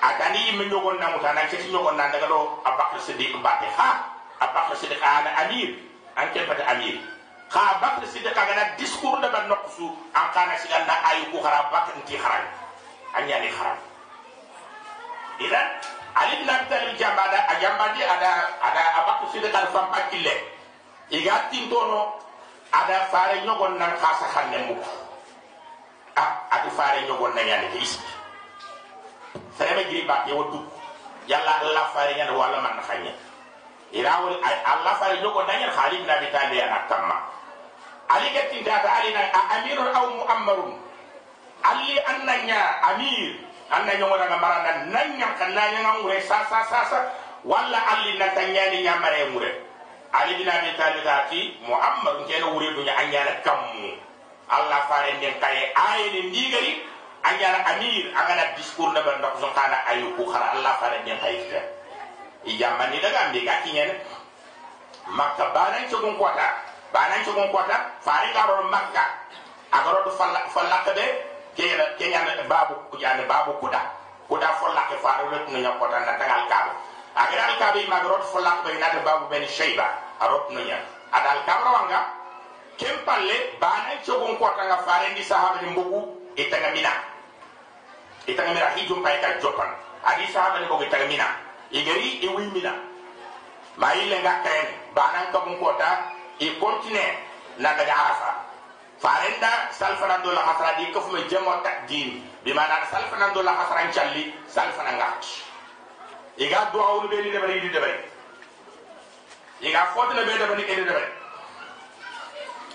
Akani 0.00 0.56
min 0.56 0.68
nyogon 0.72 0.96
na 1.00 1.12
mutana 1.12 1.44
ci 1.52 1.60
nyogon 1.68 1.96
na 2.00 2.08
daga 2.08 2.24
do 2.28 2.60
abakar 2.64 3.00
siddiq 3.04 3.36
batte 3.44 3.68
ha? 3.76 4.08
Abakar 4.40 4.76
siddiq 4.80 5.00
ana 5.04 5.28
amir. 5.44 5.76
An 6.16 6.32
ke 6.32 6.40
amir. 6.44 6.96
Kha 7.52 7.78
bakr 7.80 8.04
sidi 8.08 8.28
kagana 8.32 8.76
discours 8.80 9.20
da 9.20 9.28
ban 9.30 9.48
nokusu 9.48 9.86
an 10.16 10.26
kana 10.32 10.56
siganda 10.58 10.96
ayu 11.12 11.28
ku 11.32 11.38
khara 11.44 11.68
bakr 11.72 11.92
ti 12.08 12.16
haram. 12.16 12.44
Anya 13.14 13.40
ni 13.40 13.48
haram. 13.52 13.78
Idan 15.40 15.68
ali 16.16 16.34
bin 16.40 16.48
abi 16.48 16.64
talib 16.68 16.96
jambada 16.98 17.38
a 17.48 17.54
jambadi 17.60 18.00
ada 18.02 18.30
ada 18.64 18.82
abakr 19.04 19.28
sidi 19.32 19.48
kal 19.52 19.66
fam 19.72 19.86
pakille 19.92 20.53
iga 21.10 21.48
tintono 21.52 22.16
ada 22.72 23.08
fare 23.12 23.44
nyogon 23.44 23.76
nan 23.76 23.92
khasa 24.00 24.26
khanne 24.32 24.58
mu 24.68 24.74
ah 26.16 26.30
ati 26.50 26.70
fare 26.72 27.04
nyogon 27.04 27.34
nan 27.36 27.44
yani 27.46 27.68
ke 27.76 27.78
iski 27.84 28.12
sere 29.58 29.74
be 29.76 29.82
giri 29.90 30.06
ba 30.08 30.24
ye 30.26 30.32
wodu 30.32 30.64
yalla 31.28 31.60
allah 31.60 31.84
fare 31.92 32.16
nyana 32.16 32.32
wala 32.32 32.58
man 32.64 32.80
khanya 32.80 33.12
irawul 33.92 34.36
allah 34.42 34.94
fare 34.96 35.20
nyogon 35.20 35.44
nan 35.46 35.60
yan 35.60 35.72
khalid 35.76 36.00
bin 36.00 36.10
abi 36.10 36.28
talib 36.32 36.58
ana 36.64 36.78
kamma 36.88 37.16
ali 38.08 38.28
getti 38.32 38.64
data 38.64 38.88
ali 38.88 39.12
na 39.12 39.22
amirun 39.60 39.88
aw 39.96 40.04
muammarun. 40.12 40.76
Ali 41.64 41.96
annanya 42.04 42.84
amir. 42.92 43.40
Annanya 43.72 44.04
wala 44.04 44.28
na 44.28 44.36
marana 44.36 44.72
nanya 44.92 45.32
kananya 45.40 45.96
ngure 46.04 46.20
sa 46.20 46.44
sa 46.44 46.68
sa 46.68 46.84
sa. 46.84 47.00
Walla 47.48 47.80
ali 47.80 48.20
na 48.20 48.28
tanyani 48.36 48.84
nyamare 48.84 49.32
mure 49.32 49.52
ali 50.14 50.38
bin 50.38 50.46
abi 50.46 50.70
talib 50.78 51.02
ati 51.02 51.58
muammarun 51.66 52.22
kene 52.30 52.46
wure 52.54 52.70
dunya 52.70 52.94
anyana 52.94 53.42
kammu. 53.42 53.98
Allah 54.46 54.86
fare 54.86 55.18
den 55.18 55.34
kay 55.42 55.72
aye 55.74 56.04
ni 56.14 56.20
ndigari 56.30 56.72
amir 57.24 58.04
agana 58.14 58.54
discours 58.54 58.92
na 58.94 59.02
ban 59.02 59.18
kana 59.56 59.76
ayu 59.90 60.14
ku 60.14 60.28
khara 60.30 60.54
allah 60.54 60.76
fare 60.78 61.02
den 61.02 61.18
kay 61.18 61.42
ta 61.50 61.58
ijamani 62.46 63.00
daga 63.02 63.28
mbi 63.34 63.42
ga 63.42 63.58
kinyen. 63.66 63.90
Makka 65.10 65.50
banan 65.50 65.88
cogun 65.90 66.14
kwata 66.16 66.62
banan 66.94 67.24
cogun 67.26 67.50
kwata 67.50 67.76
fare 68.00 68.30
garo 68.32 68.62
makka. 68.70 69.04
Agaro 69.74 70.04
do 70.06 70.10
falla 70.14 70.78
be 70.94 71.04
kera 71.58 71.98
kenya 71.98 72.22
babu 72.48 72.74
yani 73.02 73.26
babu 73.26 73.58
kuda. 73.58 73.80
Kuda 74.30 74.48
falla 74.62 74.86
ke 74.88 74.96
fare 75.02 75.26
rek 75.32 75.48
no 75.50 75.58
nyakota 75.58 75.98
na 76.06 76.14
tangal 76.20 76.46
kaba 76.48 76.72
agara 77.16 77.42
al 77.50 77.56
kaba 77.58 77.80
ma 77.88 77.98
garo 78.00 78.22
falla 78.30 78.62
be 78.62 78.78
na 78.78 79.00
babu 79.02 79.26
ben 79.32 79.42
shayba 79.48 80.03
arot 80.24 80.50
no 80.50 80.60
nya 80.64 80.78
adal 81.12 81.38
kabra 81.44 81.70
wanga 81.76 82.00
kempalle 82.76 83.36
banan 83.60 83.98
cogun 84.02 84.36
kwata 84.36 84.64
nga 84.66 84.78
fare 84.82 85.12
ndi 85.12 85.22
sahaba 85.22 85.62
ni 85.62 85.70
mbugu 85.70 86.00
itanga 86.36 86.70
mina. 86.70 86.92
Itanga 88.26 88.54
mina 88.54 88.70
hijum 88.74 89.02
pay 89.02 89.20
ka 89.20 89.38
jopan. 89.38 89.70
Adi 90.04 90.26
sahaba 90.32 90.60
ni 90.60 90.66
ko 90.66 90.82
itanga 90.82 91.06
mina. 91.06 91.26
Igari 91.70 92.18
e 92.22 92.28
wi 92.28 92.50
mina. 92.50 92.72
Ma 93.76 93.94
yile 93.94 94.18
nga 94.22 94.42
kayen 94.42 94.66
banan 94.94 95.30
kabun 95.32 95.58
kota 95.58 96.10
i 96.40 96.50
continue 96.58 97.06
na 97.58 97.74
daga 97.74 97.94
arafa 97.94 98.30
farenda 98.98 99.70
salfana 99.70 100.22
do 100.22 100.30
la 100.30 100.42
hasra 100.42 100.78
di 100.78 100.90
ko 100.94 101.00
fuma 101.02 101.22
jemo 101.26 101.62
tak 101.62 101.86
din 101.86 102.22
bi 102.42 102.52
mana 102.54 102.86
salfana 102.90 103.34
do 103.34 103.42
la 103.42 103.54
hasra 103.54 103.90
challi 103.90 104.30
salfana 104.46 104.94
ngat 104.94 105.22
iga 106.38 106.70
do 106.72 106.78
awul 106.78 107.06
be 107.10 107.18
ni 107.22 107.30
de 107.30 107.38
bari 107.38 107.60
di 107.60 107.68
de 107.70 107.78
bari 107.82 107.98
iga 109.64 109.88
fotna 109.96 110.22
be 110.24 110.32
de 110.36 110.44
bari 110.46 110.64
di 110.64 110.74
de 110.74 110.84
bari 110.84 111.10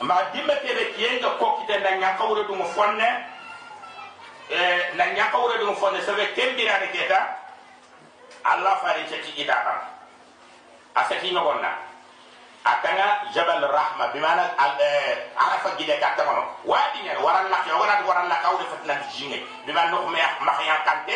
ma 0.01 0.15
dimbe 0.34 0.53
ke 0.63 0.74
be 0.74 0.84
kiyenga 0.96 1.29
kokite 1.38 1.77
na 1.84 1.91
nyaka 1.98 2.24
wure 2.24 2.43
dum 2.48 2.63
fonne. 2.74 3.10
Eh 4.50 4.93
na 4.96 5.05
nyaka 5.13 5.38
wure 5.38 5.58
dum 5.60 5.75
fonne 5.75 6.01
sabe 6.01 6.34
kembira 6.34 6.79
de 6.79 6.88
keta 6.89 7.19
allah 8.43 8.79
fari 8.81 9.05
ceti 9.05 9.41
idaba 9.41 9.86
asati 10.96 11.29
nyogonna 11.31 11.69
atanga 12.65 13.29
jabal 13.34 13.62
rahma 13.62 14.08
bimana 14.13 14.50
arafa 15.38 15.75
gide 15.77 16.00
ka 16.00 16.15
tamono 16.17 16.48
wadi 16.65 17.03
nyen 17.03 17.22
waran 17.22 17.50
la 17.51 17.62
ke 17.62 17.72
waran 17.72 18.03
waran 18.08 18.27
la 18.29 18.41
kawde 18.41 18.65
fatna 18.65 18.96
jinge. 19.13 19.43
Bimana 19.67 19.91
no 19.91 20.08
me 20.10 20.19
mahya 20.41 20.81
kante 20.88 21.15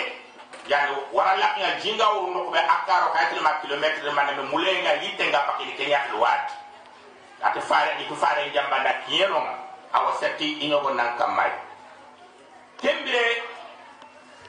yani 0.67 0.95
waran 1.11 1.39
la 1.39 1.55
nga 1.59 1.79
jinga 1.79 2.07
wuru 2.13 2.33
no 2.33 2.51
be 2.51 2.59
akaro 2.59 3.11
kaytel 3.13 3.41
ma 3.41 3.59
kilometre 3.61 4.11
man 4.11 4.35
me 4.35 4.43
mulenga 4.51 4.93
yitte 5.03 5.27
nga 5.29 5.45
pakili 5.47 5.73
kenya 5.75 5.99
wadi. 6.19 6.53
Ate 7.43 7.59
fare 7.61 7.95
ni 7.99 8.05
ko 8.07 8.15
fare 8.15 8.47
jamba 8.55 8.83
na 8.83 8.93
kiyeno 9.03 9.35
nga. 9.39 9.55
Awa 9.93 10.17
setti 10.17 10.57
inogo 10.65 10.89
nan 10.97 11.13
kamay 11.21 11.53
tembire 12.81 13.45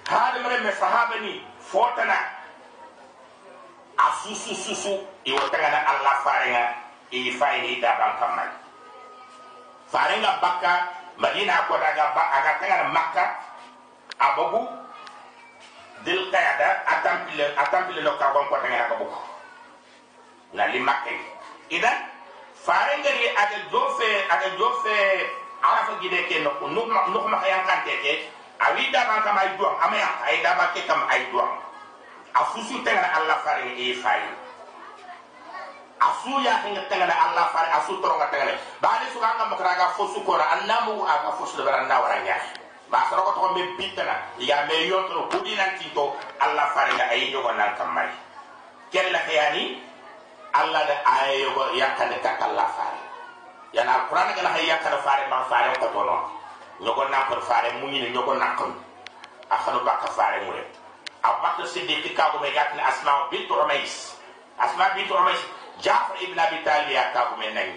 hade 0.09 0.40
mare 0.42 0.59
me 0.64 0.73
sahaba 0.73 1.21
ni 1.21 1.44
fotana 1.61 2.16
a 4.00 4.06
susu 4.25 4.54
susu 4.56 5.04
iwo 5.25 5.38
tanga 5.52 5.68
na 5.71 5.80
allah 5.87 6.14
fare 6.25 6.49
nga 6.50 6.64
i 7.12 7.30
fayni 7.30 7.76
da 7.80 7.92
ban 8.00 8.12
kamay 8.18 8.50
fare 9.92 10.16
nga 10.18 10.33
bakka 10.40 10.73
madina 11.21 11.68
ko 11.68 11.76
daga 11.76 12.11
ba 12.16 12.23
aga 12.40 12.52
tanga 12.59 12.88
makka 12.90 13.25
abagu 14.18 14.64
dil 16.02 16.30
qayada 16.34 16.82
atampile 16.90 17.44
atampile 17.54 18.00
no 18.02 18.18
ka 18.18 18.34
gon 18.34 18.46
ko 18.50 18.56
tanga 18.58 18.76
na 18.82 18.86
ko 18.90 19.06
na 20.58 20.64
li 20.74 20.80
makka 20.82 21.14
idan 21.70 21.96
fare 22.58 22.98
ngari 22.98 23.26
aga 23.36 23.58
jofe 23.70 24.10
aga 24.30 24.48
jofe 24.58 24.98
arafa 25.62 25.92
gide 26.02 26.26
ke 26.26 26.42
no 26.42 26.50
no 26.66 26.82
no 26.88 27.18
ma 27.30 27.38
hayan 27.38 27.62
kan 27.68 27.86
ke 27.86 28.26
awi 28.58 28.90
da 28.90 29.06
ban 29.06 29.22
kam 29.22 29.38
ay 29.38 29.54
duam 29.56 29.74
ama 29.78 29.96
ya 29.96 30.10
ay 30.26 30.42
da 30.42 30.58
ba 30.58 30.72
ke 30.74 30.82
kam 30.88 31.06
ay 31.06 31.30
duam 31.30 31.50
afusu 32.34 32.82
tengana 32.82 33.08
allah 33.22 33.38
fare 33.46 33.70
e 33.78 33.94
fay 34.02 34.22
asu 36.04 36.32
ya 36.44 36.60
hinga 36.66 36.82
tengana 36.90 37.14
allah 37.14 37.48
fare 37.54 37.70
asu 37.80 37.96
toronga 38.02 38.28
ba 38.82 38.90
ni. 39.00 39.06
Su 39.14 39.18
nga 39.22 39.46
makara 39.46 39.78
ga 39.78 39.88
fosu 39.96 40.20
ko 40.26 40.34
ra 40.36 40.58
annamu 40.58 41.06
aga 41.06 41.32
fosu 41.38 41.56
da 41.56 41.64
baranda 41.64 42.02
waranya 42.02 42.34
ba 42.94 43.10
soro 43.10 43.26
ko 43.26 43.30
to 43.34 43.54
me 43.58 43.74
bitana 43.74 44.14
ya 44.38 44.62
me 44.70 44.86
yotro 44.86 45.26
kudi 45.34 45.58
nan 45.58 45.74
tinto 45.82 46.14
allah 46.38 46.70
fare 46.70 46.94
ga 46.94 47.10
ay 47.10 47.34
jogo 47.34 47.50
nan 47.58 47.74
kam 47.74 47.90
mai 47.90 48.06
kella 48.94 49.18
khayani 49.26 49.82
Allah 50.54 50.86
da 50.86 50.94
aya 51.02 51.34
yogo 51.42 51.74
yakane 51.74 52.22
kakalla 52.22 52.62
fare 52.78 53.00
yana 53.74 54.06
alquran 54.06 54.30
gana 54.38 54.54
hay 54.54 54.70
yakane 54.70 55.02
fare 55.02 55.26
ma 55.26 55.42
fare 55.50 55.74
ko 55.82 55.90
tono 55.90 56.30
nyogo 56.78 57.02
na 57.10 57.26
ko 57.26 57.40
fare 57.42 57.74
munyi 57.82 57.98
ne 58.06 58.10
nyogo 58.14 58.38
na 58.38 58.54
ko 58.54 58.70
akhanu 59.50 59.82
bakka 59.84 60.06
fare 60.14 60.46
mure. 60.46 60.62
Abakar 61.26 61.66
siddiq 61.66 62.14
ka 62.14 62.30
ko 62.30 62.38
me 62.38 62.54
gatne 62.54 62.78
asma 62.78 63.26
bint 63.34 63.50
umais 63.50 64.14
asma 64.58 64.94
bint 64.94 65.10
umais 65.10 65.42
jafar 65.82 66.14
ibn 66.22 66.38
abi 66.38 66.62
talib 66.62 66.90
ya 66.94 67.10
ka 67.10 67.34
ko 67.34 67.36
me 67.36 67.50
nani 67.50 67.74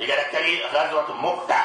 igara 0.00 0.24
kari 0.32 0.64
ghazwat 0.72 1.12
muqta 1.20 1.60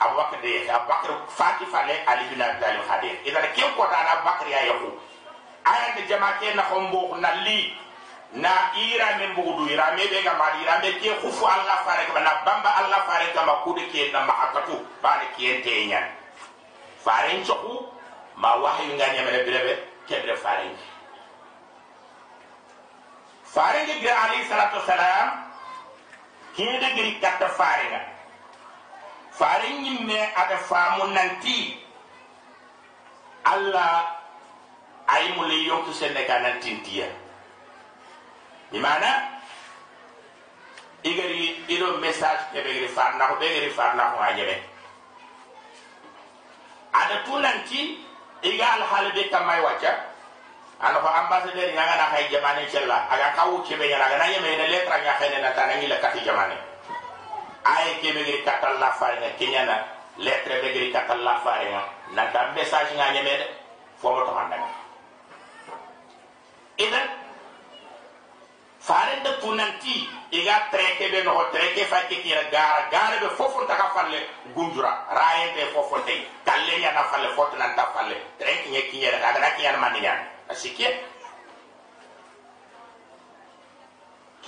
abubakar 0.00 0.40
de 0.42 0.68
abubakar 0.70 1.10
fati 1.28 1.64
fale 1.66 1.94
ali 2.06 2.24
ibn 2.30 2.42
abi 2.42 2.58
talib 2.60 2.82
hadir 2.88 3.14
idan 3.26 3.46
ke 3.54 3.62
ko 3.76 3.82
ta 3.90 3.98
abubakar 4.18 4.48
ya 4.48 4.60
yahu. 4.70 4.90
Aya 5.64 5.94
de 5.96 6.02
jamaake 6.08 6.54
na 6.54 6.62
khombo 6.62 7.16
na 7.20 7.30
li 7.44 7.74
na 8.32 8.72
ira 8.78 9.18
men 9.18 9.34
bugudu 9.34 9.68
ira 9.72 9.92
me 9.96 10.06
be 10.08 10.22
ga 10.22 10.34
mari 10.38 10.62
ira 10.62 10.78
me 10.80 10.92
ke 11.02 11.10
khufu 11.20 11.44
allah 11.44 11.82
fare 11.84 12.06
ga 12.14 12.20
na 12.20 12.32
bamba 12.46 12.70
allah 12.78 13.04
fare 13.08 13.32
ga 13.34 13.44
ma 13.44 13.54
kude 13.64 13.84
ke 13.92 14.12
na 14.12 14.24
ma 14.24 14.32
akatu 14.48 14.78
ba 15.02 15.18
ne 15.20 15.26
ke 15.36 15.42
ente 15.58 15.86
nyan. 15.90 16.06
Fare 17.04 17.32
nchoku 17.40 17.84
ma 18.36 18.54
wahyu 18.56 18.94
nga 18.96 19.06
nyame 19.12 19.30
le 19.30 19.40
birebe 19.44 19.74
ke 20.08 20.14
bire 20.22 20.36
fare 20.36 20.70
fare 23.44 23.80
gira 24.00 24.14
ali 24.28 24.44
salatu 24.48 24.78
salam 24.86 25.44
ke 26.56 26.64
de 26.64 26.88
giri 26.94 27.12
katta 27.20 27.48
fare 27.48 28.17
fare 29.38 29.70
nyimme 29.70 30.18
ada 30.34 30.58
famu 30.58 31.14
nanti. 31.14 31.88
Allah 33.48 34.18
ay 35.08 35.32
mu 35.32 35.48
le 35.48 35.56
yonku 35.64 35.92
sene 35.96 36.28
ka 36.28 36.36
nantintiya 36.44 37.08
bimana 38.68 39.40
igari 41.00 41.64
ido 41.64 41.96
message 41.96 42.52
ke 42.52 42.60
be 42.60 42.68
gari 42.76 42.90
farna 42.92 43.32
ko 43.32 43.40
be 43.40 43.48
gari 43.48 43.72
farna 43.72 44.12
ko 44.12 44.20
ajebe 44.20 44.56
ada 46.92 47.24
tunanti 47.24 48.04
iga 48.44 48.84
be 49.16 49.22
kamay 49.32 49.60
wacha 49.64 49.96
ana 50.76 51.00
ko 51.00 51.08
ambassadeur 51.08 51.72
nga 51.72 51.84
na 51.96 52.06
hay 52.12 52.28
jamane 52.28 52.68
cella 52.68 53.08
aga 53.08 53.32
kawu 53.32 53.64
ke 53.64 53.80
be 53.80 53.88
yara 53.88 54.12
na 54.12 54.28
yeme 54.28 54.60
ne 54.60 54.66
letra 54.68 55.00
nya 55.00 55.16
khene 55.16 55.40
na 55.40 55.56
tanangi 55.56 55.88
la 55.88 55.96
kati 56.04 56.20
jamane 56.20 56.67
ay 57.76 58.00
ke 58.00 58.08
be 58.16 58.20
gari 58.24 58.40
katal 58.48 58.80
la 58.80 58.90
fare 58.96 59.20
nga 59.20 59.30
kenyana 59.36 59.76
letre 60.16 60.60
be 60.62 60.68
gari 60.72 60.88
katal 60.92 61.20
la 61.20 61.36
fare 61.44 61.68
nga. 61.68 61.82
Na 62.16 62.32
ta 62.32 62.52
message 62.56 62.96
nga 62.96 63.12
nyeme 63.12 63.34
de 63.40 63.46
fo 64.00 64.14
mo 64.14 64.24
to 64.24 64.32
handa 64.32 64.56
idan 66.78 67.06
faren 68.80 69.22
da 69.22 69.32
tunanti 69.42 70.06
iga 70.30 70.70
treke 70.70 71.10
be 71.10 71.22
no 71.26 71.34
treke 71.52 71.84
fa 71.90 72.06
ke 72.08 72.22
kira 72.22 72.46
gara 72.50 72.86
gara 72.90 73.18
be 73.20 73.28
fofon 73.36 73.66
ta 73.66 73.90
falle 73.94 74.18
gunjura 74.54 74.92
raye 75.10 75.52
be 75.54 75.66
fofon 75.74 76.04
tay 76.06 76.22
kalle 76.46 76.74
nya 76.78 76.92
na 76.92 77.02
falle 77.10 77.28
foto 77.34 77.56
nan 77.56 77.74
ta 77.74 77.90
falle 77.94 78.16
treke 78.38 78.70
nya 78.70 78.80
kinyere 78.90 79.18
ga 79.18 79.32
ga 79.34 79.50
kinya 79.56 79.76
man 79.76 79.92
nya 80.00 80.14
asike 80.48 80.86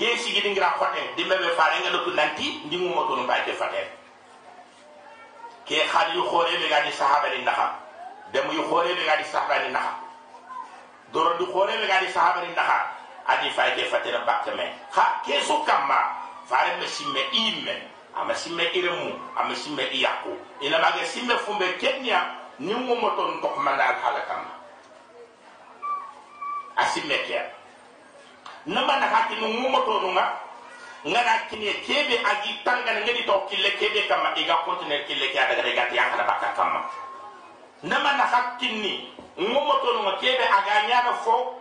ke 0.01 0.17
sigi 0.17 0.41
dingira 0.41 0.73
khote 0.81 1.13
dimbe 1.13 1.37
be 1.37 1.53
fare 1.53 1.77
nga 1.85 1.93
do 1.93 2.09
nanti 2.17 2.65
ndi 2.65 2.77
mu 2.81 2.89
moto 2.97 3.21
no 3.21 3.29
baake 3.29 3.53
fate 3.53 3.85
ke 5.69 5.77
khali 5.93 6.17
yu 6.17 6.25
khore 6.25 6.57
be 6.57 6.67
gadi 6.73 6.89
sahaba 6.97 7.29
ni 7.29 7.45
naha 7.45 7.77
dem 8.33 8.49
yu 8.49 8.65
khore 8.65 8.89
be 8.97 9.05
gadi 9.05 9.25
sahaba 9.29 9.61
ni 9.61 9.69
naha 9.69 10.01
doro 11.13 11.37
du 11.37 11.45
khore 11.53 11.77
be 11.77 11.85
gadi 11.87 12.09
sahaba 12.17 12.41
ni 12.49 12.55
naha 12.57 12.81
adi 13.29 13.53
fay 13.53 13.77
ke 13.77 13.85
fate 13.93 14.09
na 14.09 14.25
bakke 14.25 14.57
me. 14.57 14.73
Ha 14.97 15.21
ke 15.21 15.37
su 15.45 15.53
kamma 15.69 16.01
fare 16.49 16.81
me 16.81 16.87
simme 16.89 17.21
imme 17.37 17.77
ama 18.17 18.33
simme 18.35 18.65
iremu 18.73 19.13
ama 19.37 19.53
simme 19.55 19.85
iyaku 19.93 20.33
ina 20.65 20.81
bage 20.81 21.05
simme 21.05 21.37
fumbe 21.45 21.77
kenya 21.77 22.25
ni 22.59 22.73
mu 22.73 22.97
moto 22.97 23.29
no 23.29 23.37
to 23.45 23.49
manda 23.61 23.85
al 23.85 24.01
halakam 24.01 24.49
asimme 26.81 27.21
ke 27.29 27.60
nama 28.67 29.01
na 29.01 29.07
hakki 29.07 29.41
no 29.41 29.49
mu 29.49 29.69
moto 29.69 30.01
no 30.01 30.13
nga 30.13 30.41
ngana 31.07 31.33
kini 31.51 31.73
kebe 31.87 32.21
agi 32.21 32.61
tanga 32.65 32.93
ngedi 33.01 33.25
to 33.25 33.35
kille 33.49 33.71
kebe 33.81 34.09
kama. 34.09 34.37
Iga 34.37 34.57
kontine 34.65 35.05
kille 35.09 35.33
ke 35.33 35.39
ada 35.39 35.55
gade 35.55 35.73
gati 35.75 35.97
yakana 35.97 36.25
baka 36.25 36.53
kama. 36.57 36.81
Nama 37.83 38.11
na 38.17 38.25
hakki 38.25 38.69
ni 38.69 39.09
mu 39.37 39.61
moto 39.61 39.93
no 39.95 40.03
nga 40.03 40.15
kebe 40.21 40.45
aga 40.45 40.87
nyama 40.89 41.13
fo. 41.25 41.57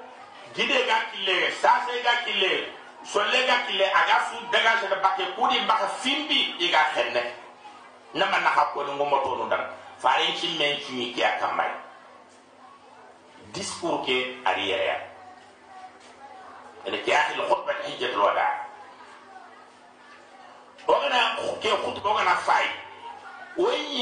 Gide 0.56 0.86
ga 0.88 0.98
kille 1.14 1.52
sase 1.62 2.02
ga 2.04 2.26
kille 2.26 2.80
solle 3.04 3.46
ga 3.48 3.56
kille 3.68 3.86
aga 3.86 4.18
su 4.30 4.36
daga 4.52 4.82
se 4.82 4.88
bakke 4.90 5.24
kudi 5.36 5.60
baka 5.68 5.88
fimbi 5.88 6.56
iga 6.60 6.84
henne 6.96 7.24
nama 8.14 8.40
na 8.40 8.50
hakko 8.50 8.84
no 8.84 9.06
moto 9.06 9.36
no 9.36 9.48
dan 9.48 9.62
farin 10.00 10.36
cin 10.36 10.58
men 10.58 10.76
ci 10.82 11.14
ke 11.14 11.24
akamai 11.24 11.70
discours 13.54 14.06
ke 14.06 14.36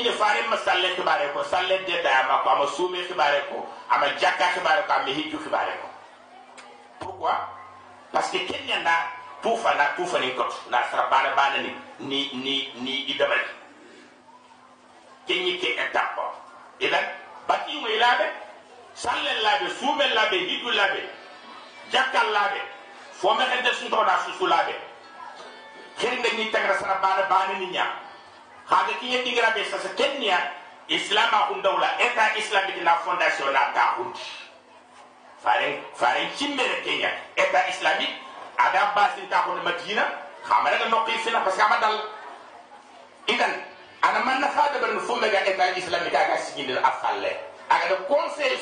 ne 0.04 0.12
fare 0.12 0.42
ma 0.50 0.58
salle 0.58 0.96
ke 0.96 1.02
bare 1.02 1.32
ko 1.34 1.44
salle 1.44 1.78
de 1.86 2.02
da 2.04 2.24
ma 2.28 2.42
ko 2.44 2.50
ama 2.50 2.68
sume 2.68 3.02
ke 3.08 3.14
bare 3.14 3.42
ko 3.50 3.66
ama 3.90 4.08
jakka 4.22 4.48
ke 4.56 4.62
bare 4.64 4.84
ko 4.88 4.94
ama 4.94 5.10
hijju 5.12 5.38
ke 5.44 5.50
bare 5.50 5.74
ko 5.82 5.88
pourquoi 7.00 7.34
parce 8.12 8.30
que 8.32 8.38
kenya 8.46 8.80
na 8.84 8.96
tufa 9.42 9.74
na 9.76 9.86
tufa 9.96 10.20
ni 10.20 10.34
kot 10.36 10.54
na 10.70 10.84
sara 10.92 11.10
bana 11.10 11.36
bana 11.36 11.58
ni 11.64 11.72
ni 12.00 12.30
ni 12.34 12.72
ni 12.82 12.94
idamali 13.12 13.58
kenyi 15.28 15.60
ke 15.60 15.76
etapa. 15.76 16.32
Idan 16.80 17.04
bati 17.48 17.76
mo 17.84 17.88
ilabe 17.92 18.32
salle 18.96 19.32
labe? 19.44 19.68
Sume 19.80 20.06
labe 20.16 20.38
hijju 20.40 20.72
labe 20.72 21.02
jakkal 21.92 22.32
labe 22.32 22.62
fo 23.14 23.34
me 23.34 23.46
xente 23.46 23.74
sun 23.74 23.90
to 23.90 24.04
da 24.06 24.20
susu 24.26 24.48
labe 24.48 24.76
xiri 26.00 26.18
nga 26.20 26.30
ni 26.38 26.52
tagra 26.52 26.78
sara 26.80 26.96
bana 27.02 27.24
bana 27.30 27.54
ni 27.60 27.68
nya 27.68 27.86
xaga 28.70 28.94
ki 29.00 29.08
ñetti 29.10 29.32
ngira 29.32 29.52
be 29.56 29.64
sa 29.66 29.78
sa 29.80 29.90
kenya 29.96 30.40
islam 30.88 31.34
a 31.34 31.48
kun 31.48 31.62
dawla 31.62 31.88
eta 32.00 32.36
islamique 32.38 32.84
na 32.84 32.96
fondation 33.04 33.52
na 33.54 33.72
ta 33.74 33.96
hundi 33.98 34.48
faren 35.44 35.80
faren 35.96 36.28
cimmere 36.36 36.82
kenya. 36.84 37.12
Eta 37.36 37.68
islamique 37.70 38.16
ada 38.58 38.92
basin 38.96 39.28
ko 39.30 39.56
madina. 39.64 40.04
Xamara 40.48 40.78
nga 40.80 40.88
nokki 40.88 41.12
fina 41.24 41.40
parce 41.44 41.56
que 41.58 41.62
amadal 41.64 41.96
idan 43.28 43.54
ana 44.02 44.20
man 44.24 44.40
na 44.42 44.48
fada 44.48 44.80
ban 44.80 45.00
fumbe 45.00 45.28
ga 45.30 45.44
eta 45.44 45.76
islamique 45.76 46.16
aga 46.16 46.38
sigindel 46.40 46.80
afalle 46.80 47.36
aga 47.70 47.86
de 47.92 47.96
conseil 48.08 48.56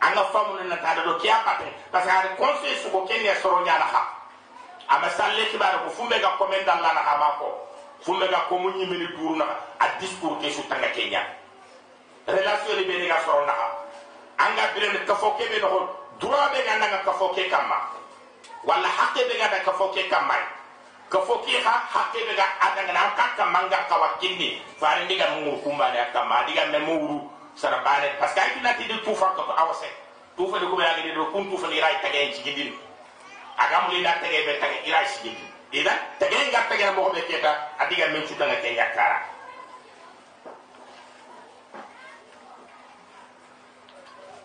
anga 0.00 0.24
famu 0.32 0.62
na 0.68 0.76
ta 0.76 0.94
do 0.94 1.18
kiya 1.18 1.42
pate. 1.44 1.66
Parce 1.90 2.06
que 2.06 2.36
conseil 2.36 2.76
su 2.82 2.90
ko 2.90 3.04
kenya 3.06 3.34
soro 3.42 3.64
nyala 3.64 3.84
ha. 3.84 4.02
Ama 4.88 5.10
salle 5.10 5.46
kibara 5.50 5.78
ko 5.84 5.90
fumbe 5.90 6.20
ga 6.20 6.36
komenda 6.38 6.80
la 6.80 6.92
na 6.94 7.02
ha 7.02 7.18
mako 7.18 7.68
fumbe 8.00 8.28
ga 8.30 8.46
ko 8.48 8.58
mu 8.58 8.70
nyimini 8.70 9.06
duru 9.16 9.36
na 9.36 9.44
a 9.80 9.86
discours 10.00 10.40
ke 10.40 10.50
su 10.50 10.62
tanga 10.68 10.88
kenya. 10.94 11.22
Relation 12.26 12.76
ni 12.78 12.84
be 12.84 13.06
ga 13.08 13.18
soro 13.26 13.44
na 13.46 13.52
ha. 13.52 13.68
Anga 14.38 14.70
bire 14.74 15.04
ka 15.04 15.14
fo 15.14 15.34
ke 15.36 15.48
be 15.50 15.58
no 15.60 15.90
droit 16.20 16.52
be 16.52 16.62
ga 16.64 16.78
na 16.78 17.02
ka 17.02 17.12
fo 17.12 17.34
ke 17.34 17.50
kama. 17.50 17.76
Wala 18.64 18.88
hakke 18.88 19.26
be 19.28 19.36
ga 19.38 19.50
da 19.50 19.58
ka 19.66 19.72
ke 19.72 20.08
kama. 20.08 20.34
Ka 21.10 21.20
fo 21.20 21.42
ha 21.42 21.74
hakke 21.90 22.22
be 22.22 22.34
ga 22.36 22.46
adanga 22.60 22.92
na 22.92 23.10
ka 23.16 23.34
ka 23.36 23.44
manga 23.50 23.82
ka 23.88 23.98
wakindi 23.98 24.62
fare 24.78 25.04
ndiga 25.04 25.26
mu 25.42 25.58
kumba 25.58 25.90
na 25.92 26.06
kama. 26.12 26.46
Diga 26.46 26.70
me 26.70 26.78
mu 26.78 27.28
sara 27.58 27.78
bare 27.82 28.14
parce 28.20 28.34
que 28.34 28.40
ay 28.40 28.50
tinati 28.54 28.84
de 28.86 28.94
tufa 29.02 29.34
ko 29.34 29.42
awase 29.42 29.90
tufa 30.36 30.58
de 30.60 30.66
ko 30.70 30.76
be 30.76 30.82
ga 30.84 30.94
de 31.02 31.10
do 31.12 31.26
kun 31.32 31.50
tufa 31.50 31.66
ni 31.66 31.80
ray 31.80 31.98
tagé 32.00 32.32
ci 32.32 32.42
gindin 32.42 32.70
agam 33.58 33.90
li 33.90 34.02
da 34.02 34.12
tagé 34.22 34.46
be 34.46 34.58
tagé 34.62 34.78
ira 34.86 35.02
ci 35.04 35.18
gindin 35.26 35.50
ida 35.72 35.90
tagé 36.20 36.50
ga 36.52 36.62
tagé 36.70 36.90
mo 36.94 37.10
be 37.10 37.20
keta 37.26 37.50
adiga 37.78 38.06
men 38.14 38.26
ci 38.28 38.34
tanga 38.38 38.54
ke 38.62 38.70
yakara 38.78 39.18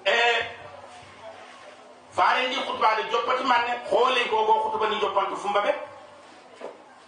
e 0.05 0.17
fare 2.11 2.47
ndi 2.47 2.55
khutba 2.65 2.95
de 2.97 3.03
joppati 3.11 3.43
manne 3.43 3.77
khole 3.89 4.25
ko 4.29 4.45
go 4.45 4.53
khutba 4.65 4.89
ni 4.89 4.99
joppantu 4.99 5.35
fumba 5.37 5.61
be 5.61 5.71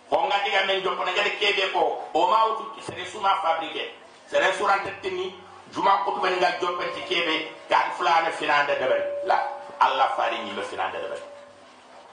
ko 0.10 0.22
nga 0.30 0.38
diga 0.46 0.66
men 0.70 0.84
joppana 0.84 1.12
gade 1.18 1.34
kebe 1.42 1.74
ko 1.74 2.06
o 2.14 2.28
ma 2.30 2.46
wutu 2.46 2.78
sere 2.86 3.06
suma 3.10 3.42
fabriqué 3.42 3.90
sere 4.30 4.54
surante 4.54 4.94
tini 5.02 5.34
juma 5.76 6.00
khutba 6.08 6.30
ni 6.30 6.38
nga 6.40 6.52
joppati 6.62 7.02
kebe 7.04 7.52
ga 7.70 7.92
fulana 7.98 8.32
finande 8.32 8.74
debel. 8.80 9.04
La 9.28 9.38
allah 9.80 10.08
fare 10.16 10.38
ni 10.44 10.52
le 10.56 10.64
finande 10.64 10.96
debel. 11.04 11.20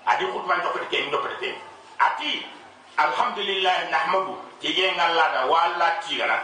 Adi 0.06 0.24
khutba 0.26 0.58
joppati 0.62 0.86
ke 0.90 1.10
joppati 1.10 1.36
ke. 1.40 1.50
Ati 1.98 2.46
alhamdulillah 2.98 3.88
nahmadu 3.90 4.34
tige 4.60 4.90
ngalla 4.92 5.24
da 5.32 5.46
walla 5.46 5.88
tigana. 6.02 6.42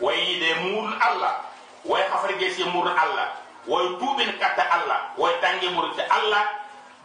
Way 0.00 0.38
de 0.40 0.54
mur 0.66 0.90
allah. 1.00 1.40
Way 1.84 2.02
khafrige 2.10 2.50
si 2.50 2.64
mur 2.64 2.88
allah. 2.90 3.30
Way 3.66 3.86
tubin 4.02 4.34
kata 4.38 4.66
allah. 4.74 5.14
Way 5.16 5.38
mur 5.70 5.86
allah 6.10 6.59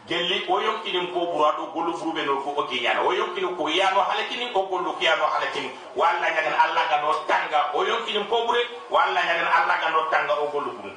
gelli 0.06 0.46
o 0.48 0.60
yonkini 0.60 1.10
ko 1.12 1.26
burado 1.34 1.66
golu 1.74 1.92
furube 1.98 2.22
no 2.26 2.40
ko 2.42 2.54
ogi 2.62 2.80
nyana 2.80 3.02
o 3.02 3.12
yonkini 3.12 3.48
ko 3.56 3.68
yano 3.68 4.00
halakini 4.06 4.50
o 4.54 4.60
golu 4.70 4.92
ko 4.94 5.00
yano 5.02 5.26
halakini 5.26 5.70
walla 5.96 6.26
allah 6.62 6.84
ga 6.88 6.98
no 7.02 7.12
tanga. 7.26 7.70
O 7.74 7.82
yonkini 7.84 8.22
ko 8.30 8.46
bure 8.46 8.62
walla 8.90 9.20
allah 9.20 9.76
ga 9.82 9.88
no 9.90 10.06
tanga 10.10 10.34
o 10.38 10.46
golu 10.54 10.70
buru 10.78 10.94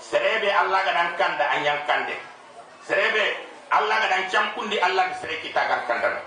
serebe 0.00 0.48
allah 0.52 0.80
ga 0.84 0.92
dan 0.92 1.10
kanda 1.16 1.44
anyan 1.52 1.78
kande. 1.86 2.16
Serebe 2.88 3.36
allah 3.72 3.96
ga 4.00 4.08
dan 4.08 4.24
camkundi 4.32 4.76
allah 4.80 5.08
ga 5.12 5.16
sere 5.20 5.36
kita 5.40 5.60
gar 5.64 5.80
kandana 5.88 6.20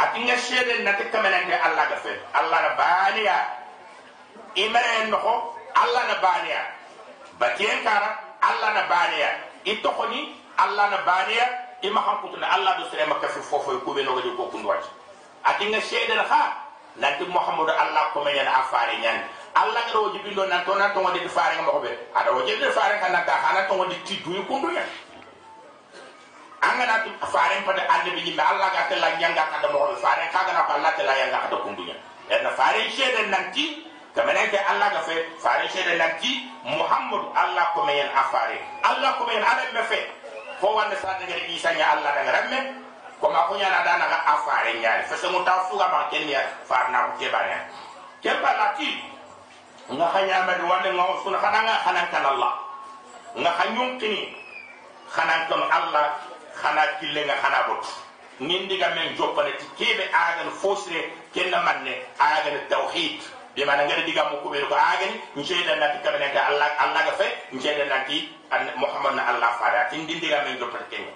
atinga 0.00 0.36
shede 0.40 0.82
na 0.84 0.92
te 0.96 1.04
kamelande 1.12 1.54
allah 1.54 1.84
ga 1.92 1.96
fe 2.00 2.12
allah 2.32 2.58
na 2.64 2.70
baniya 2.76 3.36
imere 4.56 5.08
no 5.12 5.52
allah 5.76 6.02
na 6.08 6.16
baniya 6.24 6.60
batien 7.38 7.84
kara 7.84 8.16
allah 8.40 8.70
na 8.74 8.82
baniya 8.88 9.30
itokoni 9.64 10.43
allah 10.58 10.90
na 10.90 10.98
baniya 11.04 11.46
ima 11.82 12.00
hankutuna 12.00 12.46
allah 12.50 12.76
do 12.78 12.84
sere 12.90 13.06
makka 13.06 13.28
fi 13.28 13.40
fofo 13.40 13.78
ko 13.84 13.92
be 13.94 14.02
no 14.02 14.14
ga 14.14 14.22
ko 14.36 14.48
kundu 14.48 14.68
na 14.72 16.22
ha 16.22 16.42
nanti 16.96 17.24
muhammadu 17.26 17.72
allah 17.72 18.10
ko 18.12 18.24
men 18.24 18.46
afare 18.46 18.96
nyan 19.02 19.20
allah 19.54 19.82
ga 19.86 19.92
do 19.92 20.12
jibindo 20.14 20.46
nan 20.48 20.64
to 20.64 20.74
nan 20.78 20.92
to 20.94 21.00
faare 21.28 21.58
be 21.82 21.90
ada 22.14 22.30
o 22.30 22.40
jibindo 22.46 22.70
faare 22.72 22.98
kan 23.00 23.12
ta 23.26 23.32
hana 23.36 23.68
to 23.68 23.74
ngodi 23.74 23.96
tiddu 24.06 24.44
kundu 24.46 24.68
anga 26.64 26.84
na 26.86 26.94
faare 27.26 27.60
pada 27.66 27.82
ande 27.90 28.10
bi 28.16 28.32
allah 28.38 28.70
ga 28.72 28.88
tella 28.88 29.10
nyanga 29.20 29.44
ka 29.52 29.58
da 29.62 29.68
mo 29.72 29.92
faare 30.00 30.30
ka 30.32 30.44
ga 30.46 30.52
na 30.52 30.62
Allah 30.70 30.92
tella 30.96 31.12
yanga 31.18 31.38
ka 31.44 31.48
da 31.50 31.56
kundu 31.56 31.82
nyan 31.84 31.98
en 32.30 32.46
faare 32.56 32.88
shede 32.88 33.28
nanti 33.28 33.84
kamene 34.14 34.48
ke 34.50 34.56
allah 34.58 34.88
ga 34.94 35.00
fe 35.02 35.14
faare 35.42 35.68
shede 35.68 35.98
nanti 35.98 36.46
muhammadu 36.64 37.28
allah 37.36 37.66
ko 37.74 37.84
men 37.84 38.06
afare 38.14 38.58
allah 38.82 39.18
ko 39.18 39.26
fe 39.90 39.98
ko 40.64 40.72
wanda 40.72 40.96
sa 40.96 41.20
daga 41.20 41.36
isa 41.44 41.76
nya 41.76 41.92
allah 41.92 42.08
daga 42.16 42.40
ramme 42.40 42.58
ko 43.20 43.28
ma 43.28 43.44
ko 43.52 43.60
nyana 43.60 43.84
dana 43.84 44.08
ga 44.08 44.18
afare 44.32 44.72
nyaani 44.80 45.04
fa 45.04 45.12
so 45.20 45.28
ta 45.44 45.68
fuga 45.68 45.92
ma 45.92 46.08
kenya 46.08 46.40
far 46.64 46.88
na 46.88 47.12
ko 47.12 47.20
ke 47.20 47.28
bana 47.28 47.68
ke 48.24 48.32
bala 48.40 48.72
ti 48.80 48.88
nga 49.92 50.08
hanya 50.16 50.48
ma 50.48 50.56
do 50.56 50.64
wanda 50.64 50.88
ngaw 50.88 51.20
suna 51.20 51.36
khana 51.36 51.60
nga 51.68 51.76
khana 51.84 52.00
kan 52.08 52.24
allah. 52.24 52.52
Nga 53.36 53.50
hanyum 53.60 54.00
kini 54.00 54.32
khana 55.12 55.44
kan 55.44 55.60
allah. 55.68 56.16
Khana 56.56 56.96
kille 56.96 57.20
nga 57.28 57.36
khana 57.44 57.60
bot 57.68 57.84
nin 58.40 58.64
diga 58.64 58.88
men 58.96 59.12
joppane 59.20 59.52
ti 59.60 59.66
kebe 59.76 60.08
agan 60.08 60.48
fosre 60.56 61.12
kenna 61.36 61.60
manne 61.60 61.92
agan 62.16 62.56
tawhid 62.72 63.20
de 63.56 63.64
mana 63.64 63.84
ngada 63.86 64.02
diga 64.02 64.30
mo 64.30 64.36
ko 64.42 64.48
be 64.50 64.60
ko 64.68 64.74
agan 64.74 65.12
njeda 65.36 65.76
na 65.76 65.88
ti 65.94 65.98
kamene 66.04 66.32
ka 66.34 66.40
allah 66.50 66.68
allah 66.78 67.00
ga 67.06 67.12
fe 67.18 67.26
njeda 67.52 67.84
na 67.86 68.04
ti 68.06 68.28
muhammad 68.76 69.14
na 69.14 69.22
allah 69.30 69.50
fara 69.58 69.88
tin 69.90 70.06
din 70.06 70.20
diga 70.20 70.42
men 70.44 70.58
joppane 70.58 70.86
kenna 70.90 71.12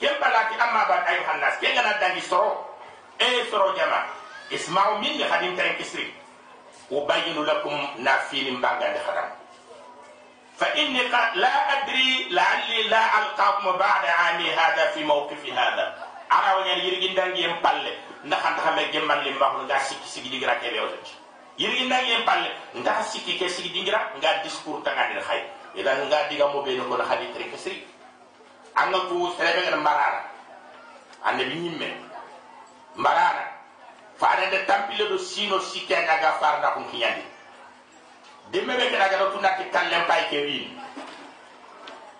ken 0.00 0.14
balati 0.20 0.54
amma 0.60 0.84
ba 0.88 0.96
ayuha 1.08 1.34
nas. 1.40 1.56
Ken 1.60 1.72
ngana 1.74 1.96
dangi 2.00 2.20
soro. 2.20 2.64
E 3.18 3.48
soro 3.50 3.72
jama. 3.76 4.04
Isma'u 4.52 5.00
minni 5.00 5.24
khadim 5.24 5.56
tan 5.56 5.74
kisri 5.80 6.06
ubayyinu 6.90 7.42
lakum 7.42 7.74
nafini 7.98 8.50
mbangande 8.54 9.00
haram 9.02 9.26
fa 10.54 10.70
inni 10.78 11.02
la 11.10 11.50
adri 11.74 12.30
la'alli 12.30 12.86
la 12.88 13.02
alqakum 13.18 13.74
ba'da 13.74 14.10
ami 14.30 14.46
hada 14.54 14.94
fi 14.94 15.02
mawqifi 15.02 15.50
hada 15.50 15.98
ara 16.30 16.56
wanya 16.62 16.78
yirgi 16.78 17.10
ndangi 17.10 17.42
en 17.42 17.58
palle. 17.60 17.90
Ndax 18.24 18.38
anta 18.44 18.62
xame 18.62 18.82
gemman 18.92 19.22
lim 19.24 19.38
baxu 19.38 19.66
nga 19.66 19.78
sikki 19.82 20.08
sigi 20.08 20.28
digira 20.30 20.54
ke 20.62 20.70
be 20.70 20.78
wotati 20.80 21.12
yirgi 21.58 21.84
ndangi 21.86 22.12
en 22.12 22.24
palle 22.24 22.50
ndax 22.74 23.12
sikki 23.12 23.38
ke 23.38 23.48
sigi 23.48 23.70
digira 23.72 24.12
nga 24.20 24.42
discours 24.44 24.84
tanga 24.84 25.08
dir 25.08 25.22
xay 25.24 25.40
idan 25.80 26.04
nga 26.08 26.28
diga 26.28 26.48
mo 26.52 26.62
be 26.62 26.76
no 26.76 26.84
ko 26.84 27.00
hadi 27.02 27.32
tri 27.32 27.48
ke 27.48 27.56
siri 27.56 27.80
anga 28.76 29.08
ku 29.08 29.32
serebe 29.36 29.64
ngara 29.64 29.80
marara 29.80 30.20
ande 31.24 31.44
bi 31.48 31.56
nyimme 31.56 31.88
marara 32.96 33.56
faare 34.20 34.50
de 34.50 34.64
tampile 34.68 35.08
do 35.08 35.18
sino 35.18 35.60
sikke 35.60 35.96
nga 35.96 36.20
ga 36.20 36.32
farda 36.40 36.76
ko 36.76 36.80
kiyandi 36.92 37.24
demme 38.52 38.76
be 38.76 38.90
kala 38.92 39.08
ga 39.08 39.16
to 39.32 39.38
nakki 39.40 39.64
kallem 39.72 40.04
pay 40.04 40.22
ke 40.28 40.38
wi 40.44 40.58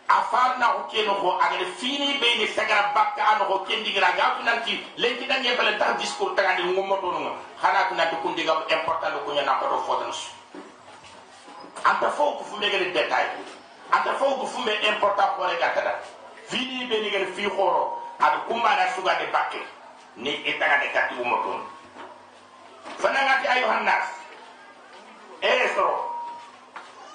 a 0.09 0.23
farna 0.31 0.67
ko 0.71 0.81
keno 0.87 1.19
ko 1.19 1.35
agal 1.43 1.67
fini 1.83 2.19
be 2.23 2.39
ni 2.39 2.47
sagara 2.47 2.95
bakka 2.95 3.23
an 3.27 3.43
ko 3.47 3.67
kendi 3.67 3.91
gira 3.91 4.15
ga 4.15 4.39
nanti 4.47 4.79
lenki 4.97 5.27
dange 5.27 5.51
bale 5.59 5.75
tar 5.79 5.99
discours 5.99 6.35
tagandi 6.39 6.63
ngomoto 6.63 7.11
no 7.11 7.35
xana 7.59 7.91
ko 7.91 7.95
nanti 7.99 8.15
kundi 8.23 8.47
ga 8.47 8.55
important 8.71 9.19
ko 9.27 9.33
nyana 9.35 9.59
ko 9.59 9.67
do 9.67 9.79
fotan 9.83 10.13
su 10.15 10.31
anta 11.83 12.11
fo 12.15 12.39
ko 12.39 12.43
fumbe 12.47 12.71
gele 12.71 12.95
detail 12.95 13.35
anta 13.91 14.15
fo 14.15 14.39
ko 14.39 14.47
fumbe 14.47 14.71
important 14.87 15.31
ko 15.35 15.43
re 15.51 15.59
gatada 15.59 15.99
fini 16.47 16.87
be 16.87 17.03
ni 17.03 17.11
gele 17.11 17.27
fi 17.35 17.51
khoro 17.51 17.99
ad 18.23 18.47
kumana 18.47 18.87
suga 18.95 19.19
de 19.19 19.27
bakke 19.35 19.59
ni 20.17 20.39
etaga 20.47 20.87
de 20.87 20.89
katu 20.95 21.19
moto 21.25 21.67
fana 23.03 23.19
ngati 23.27 23.43
fanangati 23.43 23.47
ayuha 23.49 24.07
e 25.43 25.51
esoro 25.67 26.16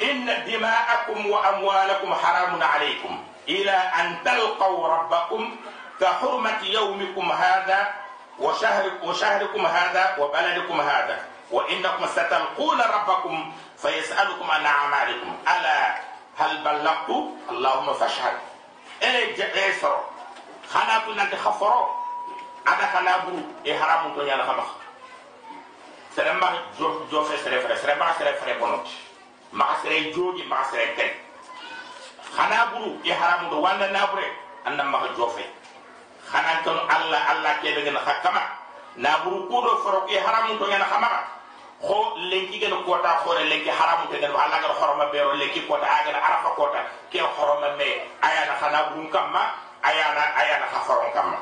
إن 0.02 0.44
دماءكم 0.46 1.26
وأموالكم 1.26 2.14
حرام 2.14 2.64
عليكم. 2.64 3.24
إلى 3.50 3.72
أن 3.72 4.24
تلقوا 4.26 4.88
ربكم 4.88 5.56
كحرمة 6.02 6.64
يومكم 6.64 7.32
هذا 7.32 7.94
وشهر 8.40 8.92
وشهركم 9.04 9.66
هذا 9.66 10.16
وبلدكم 10.20 10.82
هذا. 10.82 11.26
وإنكم 11.52 12.08
ستلقون 12.08 12.82
ربكم 12.82 13.54
فيسألكم 13.78 14.52
عن 14.52 14.66
أعمالكم. 14.66 15.38
ألا 15.48 15.96
هل 16.38 16.58
بلغت؟ 16.64 17.10
اللهم 17.50 17.94
فاشهد. 17.94 18.34
إيه 19.04 19.54
إيه 19.54 19.74
خنا 20.70 21.00
كنا 21.06 21.24
نتخفروا 21.24 21.88
أنا 22.68 22.86
خنا 22.94 23.18
برو 23.18 23.40
إيه 23.66 23.80
حرام 23.80 24.16
توني 24.16 24.34
أنا 24.34 24.44
خمخ 24.44 24.66
سلام 26.16 26.40
جو 26.80 27.06
جو 27.12 27.24
في 27.24 27.38
سلام 27.38 27.76
سلام 27.76 28.14
سلام 28.20 28.84
سلام 29.53 29.57
بنوت 29.57 29.57
maxa 29.57 29.83
sere 29.83 30.12
jogi 30.12 30.43
maxa 30.45 30.71
sere 30.71 30.95
tere 30.97 31.11
xana 32.37 32.67
buru 32.73 32.99
i 33.05 33.11
haramu 33.11 33.51
do 33.51 33.57
wanda 33.61 33.89
nabure 33.89 34.27
anna 34.65 34.83
maxa 34.85 35.09
jofe 35.17 35.45
xana 36.31 36.61
ton 36.65 36.79
alla 36.89 37.19
alla 37.31 37.51
kebe 37.62 37.81
gena 37.85 38.01
xakama 38.01 38.43
naburu 38.97 39.47
kudo 39.49 39.77
foro 39.83 40.05
i 40.09 40.17
haramu 40.19 40.59
to 40.59 40.65
ngena 40.67 40.85
xama 40.85 41.09
xo 41.81 41.99
lenki 42.31 42.59
gena 42.61 42.77
kota 42.87 43.11
xore 43.25 43.45
lenki 43.45 43.71
haramu 43.71 44.05
to 44.11 44.17
ngena 44.19 44.35
alla 44.45 44.57
gar 44.61 44.73
xoroma 44.81 45.05
bero 45.12 45.33
lenki 45.33 45.61
kota 45.69 45.87
agana 45.87 46.19
arafa 46.19 46.51
kota 46.57 46.81
ke 47.11 47.19
xoroma 47.37 47.69
me 47.79 47.89
ayana 48.23 48.55
xana 48.61 48.79
buru 48.93 49.09
kamma 49.09 49.43
ayana 49.83 50.23
ayana 50.41 50.67
xa 50.73 50.81
foron 50.87 51.12
kamma 51.17 51.39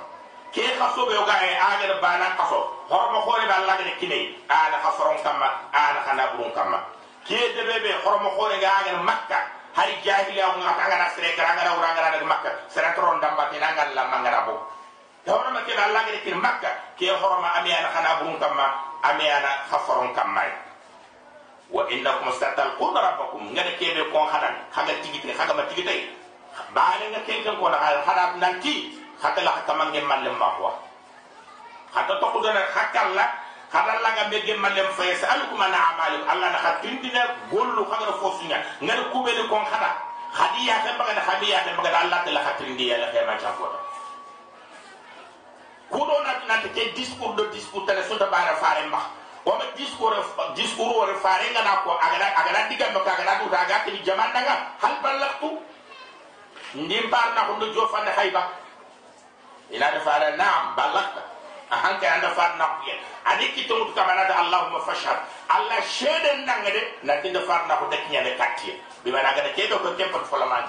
ke 0.55 0.63
xaso 0.79 1.07
be 1.07 1.15
ga 1.27 1.35
ay 1.45 1.55
agana 1.57 1.95
bana 2.05 2.27
xaso 2.39 2.59
xoroma 2.89 3.19
xore 3.27 3.45
ba 3.49 3.55
alla 3.59 3.75
gena 3.79 3.93
kine 4.01 4.19
ana 4.49 4.77
xa 4.83 4.91
foron 4.99 5.19
kamma 5.25 5.49
ana 5.73 6.01
xana 6.07 6.25
buru 6.37 6.51
kamma 6.55 6.79
kede 7.30 7.62
bebe 7.62 7.94
horomo 8.02 8.34
khore 8.34 8.58
ga 8.58 8.82
agar 8.82 8.98
makka. 9.06 9.38
Hari 9.78 10.02
jahiliya 10.02 10.50
ko 10.50 10.66
ngata 10.66 10.84
ngara 10.90 11.08
sere 11.14 11.38
gara 11.38 11.54
ngara 11.54 11.78
ura 11.78 11.90
ngara 11.94 12.10
daga 12.18 12.26
makka. 12.26 12.50
Sere 12.74 12.90
toron 12.98 13.22
damba 13.22 13.54
tina 13.54 13.70
ngal 13.78 13.94
la 13.94 14.04
mangara 14.10 14.42
bo. 14.50 14.58
Horomo 15.30 15.54
make 15.54 15.70
ga 15.78 15.86
Allah 15.86 16.02
ngere 16.10 16.20
kin 16.26 16.42
makka. 16.42 16.74
Ke 16.98 17.14
horomo 17.14 17.46
amiyana 17.46 17.94
khana 17.94 18.10
burun 18.26 18.42
kamma 18.42 18.66
amiyana 19.06 19.52
khafaron 19.70 20.10
kamma. 20.18 20.44
Wa 21.70 21.86
innakum 21.94 22.34
satalqun 22.42 22.98
rabbakum. 22.98 23.54
Ngada 23.54 23.78
kebe 23.78 24.10
ko 24.10 24.26
hadan 24.26 24.58
haga 24.74 24.98
tigite 25.06 25.30
haga 25.38 25.54
ma 25.54 25.70
tigite 25.70 26.18
baale 26.74 27.06
nga 27.14 27.22
ken 27.30 27.46
ko 27.46 27.70
na 27.70 27.78
hada 27.78 28.34
nanti. 28.42 28.98
Hatta 29.20 29.44
la 29.44 29.52
hatta 29.52 29.76
mangi 29.76 30.02
malle 30.02 30.32
ma 30.34 30.56
ko 30.58 30.72
hatta 31.92 32.14
to 32.22 32.26
ko 32.32 32.40
dana 32.40 32.62
hakalla 32.72 33.26
khatindina 36.80 37.22
gollu 37.52 37.86
kaga 37.86 38.14
fosunya 38.22 38.58
ngal 38.82 39.02
kube 39.12 39.32
de 39.36 39.44
kon 39.48 39.64
khada 39.66 39.90
khadiya 40.34 40.76
ta 40.84 40.92
baga 40.98 41.14
da 41.16 41.22
khadiya 41.22 41.58
ta 41.66 41.72
baga 41.78 41.90
da 41.92 42.00
alla 42.06 42.18
ta 42.26 42.32
la 42.32 42.42
khatindi 42.44 42.86
ya 42.90 42.98
la 42.98 43.08
khema 43.14 43.38
cha 43.42 43.52
fota 43.58 43.80
kudo 45.90 46.16
na 46.24 46.32
na 46.48 46.56
te 46.62 46.84
discours 46.96 47.36
de 47.36 47.44
discours 47.54 47.86
tele 47.86 48.04
so 48.08 48.18
da 48.18 48.26
bara 48.30 48.56
fare 48.62 48.86
mba 48.88 49.02
o 49.46 49.52
ma 49.58 49.66
discours 49.76 50.26
discours 50.56 50.94
o 50.96 51.16
fare 51.20 51.50
nga 51.54 51.62
na 51.64 51.82
ko 51.84 51.92
aga 51.98 52.28
aga 52.42 52.52
na 52.54 52.62
diga 52.70 52.94
no 52.94 53.00
kaga 53.02 53.24
na 53.26 53.40
du 53.42 53.50
daga 53.50 53.84
ti 53.86 54.00
jaman 54.06 54.30
daga 54.34 54.54
hal 54.82 54.94
balagtu 55.02 55.50
ndim 56.76 57.10
bar 57.10 57.34
na 57.36 57.46
ko 57.50 57.54
do 57.60 57.74
jofa 57.74 58.06
na 58.06 58.12
hayba 58.14 58.44
ila 59.70 59.88
da 59.94 60.00
fare 60.02 60.38
na'am 60.38 60.76
balagta 60.78 61.22
ahan 61.70 62.00
ka 62.02 62.08
anda 62.18 62.30
fat 62.34 62.58
na 62.58 62.66
kuya 62.82 62.98
ani 63.30 63.54
kito 63.54 63.78
mutu 63.78 63.94
kamana 63.94 64.26
da 64.26 64.42
allahumma 64.42 64.82
fashhad. 64.82 65.18
Allah 65.50 65.82
shede 65.86 66.46
nanga 66.46 66.70
de 66.74 66.82
na 67.04 67.22
tinda 67.22 67.42
fat 67.46 67.68
na 67.68 67.78
ko 67.78 67.86
de 67.90 67.98
kinya 68.10 68.24
de 68.26 68.34
katti 68.38 68.74
bi 69.06 69.12
mana 69.12 69.34
ga 69.38 69.42
de 69.46 69.54
kedo 69.54 69.78
ko 69.78 69.94
kempat 69.94 70.26
folaman 70.26 70.66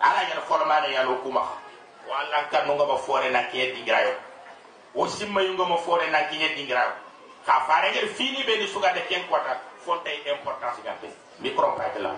ala 0.00 0.20
ya 0.24 0.40
folaman 0.48 0.88
ya 0.92 1.04
no 1.04 1.20
kuma 1.20 1.40
wa 2.08 2.14
allah 2.20 2.48
kan 2.50 2.66
no 2.66 2.74
ngama 2.76 2.96
fore 2.98 3.28
na 3.30 3.44
kiye 3.52 3.72
dingrayo 3.76 4.16
o 4.94 5.06
simma 5.06 5.42
yu 5.42 5.52
ngama 5.52 5.76
fore 5.84 6.08
na 6.10 6.24
kiye 6.32 6.48
dingrayo 6.56 6.92
ka 7.44 7.60
fare 7.68 7.92
ngel 7.92 8.08
fini 8.08 8.40
be 8.44 8.56
ni 8.56 8.66
suga 8.68 8.92
de 8.96 9.04
ken 9.08 9.20
kwata 9.28 9.60
fonte 9.84 10.08
importance 10.24 10.80
ga 10.84 10.92
pe 11.00 11.08
micro 11.40 11.76
pa 11.76 11.92
de 11.92 12.00
la 12.00 12.10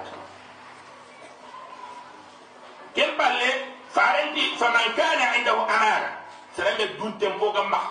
ken 2.94 3.11
balle 3.18 3.50
farenti 3.90 4.54
faman 4.58 4.87
kana 4.94 5.34
indahu 5.38 5.66
amana 5.66 6.17
سلام 6.59 6.99
دون 6.99 7.18
تنبو 7.23 7.53
جمع 7.55 7.83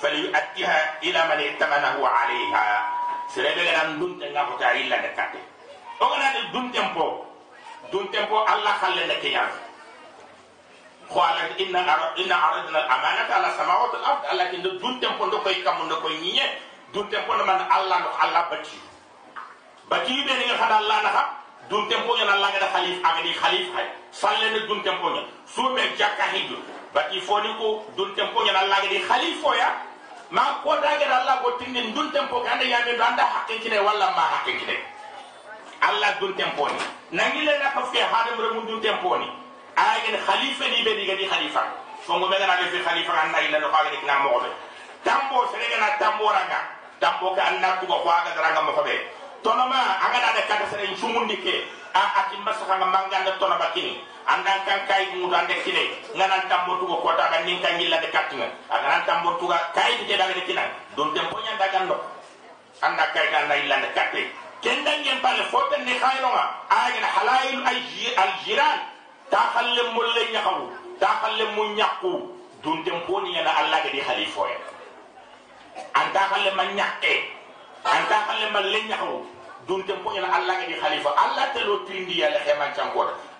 فليؤديها 0.00 0.78
إلى 1.04 1.20
من 1.28 1.38
ائتمنه 1.44 1.96
عليها. 2.08 2.64
سلام 3.28 3.58
لنا 3.58 3.84
دون 4.00 4.12
تنبو 4.20 4.56
تعالى 4.56 4.80
إلا 4.88 4.96
دكاتي 5.04 5.42
أغنى 6.02 6.48
دون 6.52 6.72
تنبو 6.72 7.24
دون 7.92 8.04
تنبو 8.10 8.36
الله 8.40 8.72
خلنا 8.72 9.14
كيان 9.20 9.50
قال 11.12 11.36
إن 11.60 11.76
إن 12.24 12.32
عرضنا 12.32 12.78
الأمانة 12.84 13.28
على 13.36 13.46
السماوات 13.52 13.94
والأرض. 13.94 14.22
لكن 14.32 14.62
دون 14.80 15.00
تنبو 15.00 15.26
ندكو 15.26 15.48
يكمل 15.48 15.84
ندكو 15.84 16.08
ينيه 16.08 16.48
دون 16.96 17.04
تنبو 17.12 17.32
من 17.32 17.60
الله 17.76 17.98
نخ 18.00 18.24
الله 18.24 18.42
بتي 18.50 18.78
بتي 19.92 20.16
بيني 20.24 20.56
خد 20.56 20.72
الله 20.72 20.96
نخ 21.04 21.16
دون 21.68 21.88
تنبو 21.88 22.16
ين 22.16 22.28
الله 22.32 22.48
كده 22.56 22.66
خليف 22.72 22.96
أغني 23.06 23.32
خليف 23.34 23.76
هاي. 23.76 23.86
صلنا 24.12 24.58
دون 24.72 24.80
تنبو 24.82 25.08
ين 25.16 25.26
سومي 25.52 25.84
جاكا 26.00 26.32
هيدو. 26.32 26.56
Bati 26.94 27.18
foni 27.20 27.50
ko 27.58 27.82
dun 27.98 28.14
tempo 28.14 28.38
nyana 28.46 28.62
Allah 28.70 28.78
di 28.86 29.02
khalifo 29.02 29.50
ya 29.58 29.68
ma 30.30 30.62
ko 30.62 30.78
dage 30.78 31.02
Allah 31.10 31.42
go 31.42 31.58
tinni 31.58 31.90
dun 31.90 32.14
tempo 32.14 32.38
ka 32.46 32.54
anda 32.54 32.62
yambe 32.64 32.94
anda 32.94 33.26
hakke 33.26 33.58
kine 33.58 33.82
walla 33.82 34.14
ma 34.14 34.38
hakke 34.38 34.54
kine 34.62 34.78
Allah 35.82 36.14
dun 36.22 36.38
tempo 36.38 36.70
ni 36.70 36.78
nangile 37.18 37.58
na 37.58 37.74
ko 37.74 37.90
fi 37.90 37.98
hadam 37.98 38.38
re 38.38 38.48
mun 38.54 38.64
dun 38.70 38.78
tempo 38.80 39.18
ni 39.18 39.26
agen 39.74 40.16
khalifa 40.22 40.64
ni 40.70 40.86
be 40.86 40.94
diga 41.02 41.18
di 41.18 41.26
khalifa 41.26 41.66
fongo 42.06 42.30
me 42.30 42.38
na 42.38 42.62
fi 42.70 42.78
khalifa 42.78 43.12
anda 43.26 43.42
illa 43.42 43.58
no 43.58 43.68
faga 43.74 43.90
dikna 43.90 44.14
mo 44.22 44.38
be 44.38 44.48
tambo 45.02 45.50
sere 45.50 45.66
na 45.82 45.98
tambo 45.98 46.30
ranga 46.30 46.62
tambo 47.02 47.34
ka 47.34 47.42
anda 47.50 47.82
ku 47.82 47.90
go 47.90 47.98
faga 48.06 48.38
ranga 48.38 48.62
mo 48.62 48.70
be 48.86 48.94
tonoma 49.42 49.98
anga 49.98 50.18
na 50.22 50.46
kada 50.46 50.70
sere 50.70 50.94
chumundi 50.94 51.42
ke 51.42 51.66
a 51.90 52.22
ati 52.22 52.38
masaka 52.46 52.78
nga 52.78 52.86
manganda 52.86 53.34
tona 53.42 53.58
bakini 53.58 53.98
andan 54.26 54.58
kan 54.66 54.80
kay 54.88 55.12
mu 55.14 55.28
dan 55.30 55.46
de 55.46 55.54
kine 55.64 55.84
nganan 56.16 56.42
tambo 56.48 56.76
tugo 56.80 56.96
kota 57.04 57.28
kan 57.32 57.44
nin 57.44 57.60
kan 57.62 57.80
yilla 57.80 58.00
de 58.00 58.08
katinga 58.08 58.48
aganan 58.70 59.02
tambo 59.06 59.36
tuga 59.40 59.58
kay 59.74 60.04
de 60.08 60.16
daga 60.16 60.34
de 60.34 60.42
kinan 60.48 60.68
don 60.96 61.12
tempo 61.14 61.36
nya 61.44 61.56
daga 61.60 61.84
ndo 61.84 61.96
anda 62.80 63.04
kay 63.14 63.26
kan 63.32 63.48
na 63.48 63.54
yilla 63.60 63.76
de 63.84 63.88
katte 63.94 64.22
kendan 64.64 65.00
ngem 65.04 65.20
pale 65.20 65.42
foten 65.52 65.84
ni 65.84 65.92
khayroma 66.00 66.44
agina 66.68 67.06
halail 67.06 67.58
al 68.16 68.32
jiran. 68.44 68.78
Ta 69.30 69.50
khalle 69.54 69.82
mulle 69.96 70.22
nyakawu 70.32 70.68
ta 71.00 71.08
khalle 71.22 71.44
mu 71.56 71.64
nyakku 71.74 72.12
don 72.62 72.84
tempo 72.84 73.20
ni 73.20 73.32
na 73.32 73.50
Allah 73.60 73.80
ga 73.84 73.90
di 73.90 74.00
khalifo 74.00 74.46
ya 74.46 74.58
anta 75.94 76.20
khalle 76.30 76.50
man 76.54 76.76
nyakke 76.76 77.14
anta 77.84 78.18
khalle 78.28 78.46
man 78.52 78.64
le 78.72 78.80
nyakawu 78.88 79.18
dun 79.66 79.82
tempo 79.88 80.12
ina 80.12 80.28
Allah 80.28 80.54
ga 80.60 80.66
di 80.68 80.76
khalifa 80.76 81.10
Allah 81.16 81.48
te 81.56 81.60
lo 81.64 81.84
tindi 81.88 82.20
ya 82.20 82.28
le 82.30 82.38
heman 82.44 82.70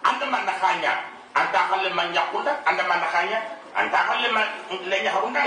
anda 0.05 0.27
man 0.29 0.47
khanya 0.47 0.93
anta 1.35 1.59
khalle 1.69 1.89
man 1.95 2.13
yakunda 2.15 2.53
anda 2.69 2.83
man 2.85 3.01
khanya 3.13 3.39
anta 3.75 3.99
khalle 4.09 4.29
man 4.33 4.47
le 4.87 4.97
nya 5.03 5.11
harunda 5.11 5.41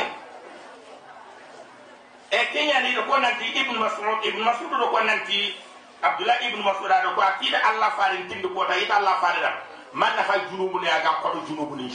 e 2.32 2.40
kenya 2.52 2.82
ni 2.82 2.96
ko 3.08 3.18
nanti 3.22 3.46
ibn 3.56 3.78
mas'ud 3.80 4.20
ibn 4.26 4.42
mas'ud 4.44 4.72
ko 4.92 5.00
nanti 5.06 5.56
abdullah 6.02 6.38
ibn 6.44 6.60
mas'ud 6.66 6.90
do 6.92 7.10
ko 7.16 7.22
akida 7.22 7.58
Allah 7.64 7.90
farin 7.96 8.28
tindi 8.28 8.48
ko 8.50 8.66
ta 8.66 8.76
ita 8.76 8.98
Allah 9.00 9.16
farin 9.22 9.46
man 9.94 10.12
na 10.16 10.24
khay 10.28 10.42
junubu 10.52 10.80
ne 10.82 10.90
aga 10.92 11.22
ko 11.24 11.40
junubu 11.48 11.76
ni 11.78 11.88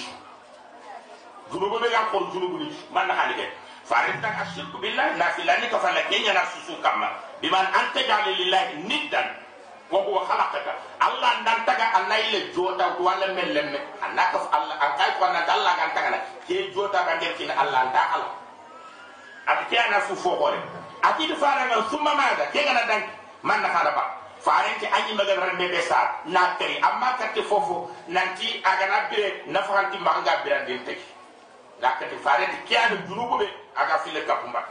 junubu 1.53 1.77
be 1.83 1.91
ga 1.91 2.09
ko 2.09 2.31
junubu 2.33 2.59
ni 2.65 2.73
man 2.95 3.07
na 3.11 3.15
halike 3.15 3.51
farin 3.85 4.17
ta 4.23 4.29
ashirku 4.41 4.79
billahi 4.79 5.19
na 5.19 5.35
filani 5.37 5.69
ka 5.69 5.79
fala 5.79 6.01
kenya 6.09 6.33
na 6.33 6.47
susu 6.49 6.79
kama. 6.81 7.11
Biman 7.43 7.67
anta 7.75 8.01
jali 8.07 8.35
lillahi 8.39 8.87
niddan 8.89 9.42
wa 9.93 10.25
khalaqaka 10.25 10.73
allah 11.01 11.31
ndan 11.45 11.59
taga 11.69 11.87
allah 12.01 12.17
ile 12.29 12.49
jota 12.57 12.97
wala 12.97 13.27
mellemme 13.37 13.77
anaka 14.01 14.41
allah 14.53 14.77
an 14.81 14.91
kay 14.97 15.11
ko 15.21 15.29
nan 15.29 15.45
allah 15.45 15.73
kan 15.77 15.91
taga 15.93 16.19
ke 16.49 16.73
jota 16.73 17.05
ka 17.05 17.21
der 17.21 17.33
kin 17.37 17.51
allah 17.51 17.93
nda 17.93 18.03
ala. 18.17 18.29
At 19.47 19.69
ke 19.69 19.77
ana 19.77 20.01
fu 20.01 20.15
fo 20.15 20.31
hore. 20.37 20.59
Ati 21.03 21.27
de 21.27 21.35
fara 21.35 21.67
ngal 21.67 21.83
summa 21.91 22.15
mada 22.15 22.47
ke 22.53 22.63
gana 22.65 22.87
dan 22.87 23.03
man 23.43 23.61
na 23.63 23.69
hala 23.69 23.91
ba 23.91 24.05
farin 24.39 24.79
ti 24.79 24.87
anyi 24.87 25.15
magal 25.15 25.39
rembe 25.39 25.69
be 25.71 25.81
sa. 25.83 26.23
Na 26.27 26.57
amma 26.83 27.17
katti 27.19 27.43
fofo 27.43 27.91
nanti 28.09 28.63
aga 28.65 28.87
na 28.87 29.09
bire 29.11 29.43
na 29.47 29.63
faranti 29.63 29.99
manga 29.99 30.43
biran 30.45 30.67
din 30.67 30.85
teki 30.85 31.05
la 31.81 31.99
katti 31.99 32.17
farin 32.23 32.51
ti 32.51 32.59
ke 32.75 32.77
ana 32.79 32.97
junubu 33.09 33.39
be 33.39 33.49
aga 33.77 33.99
file 34.05 34.25
kapumba. 34.27 34.63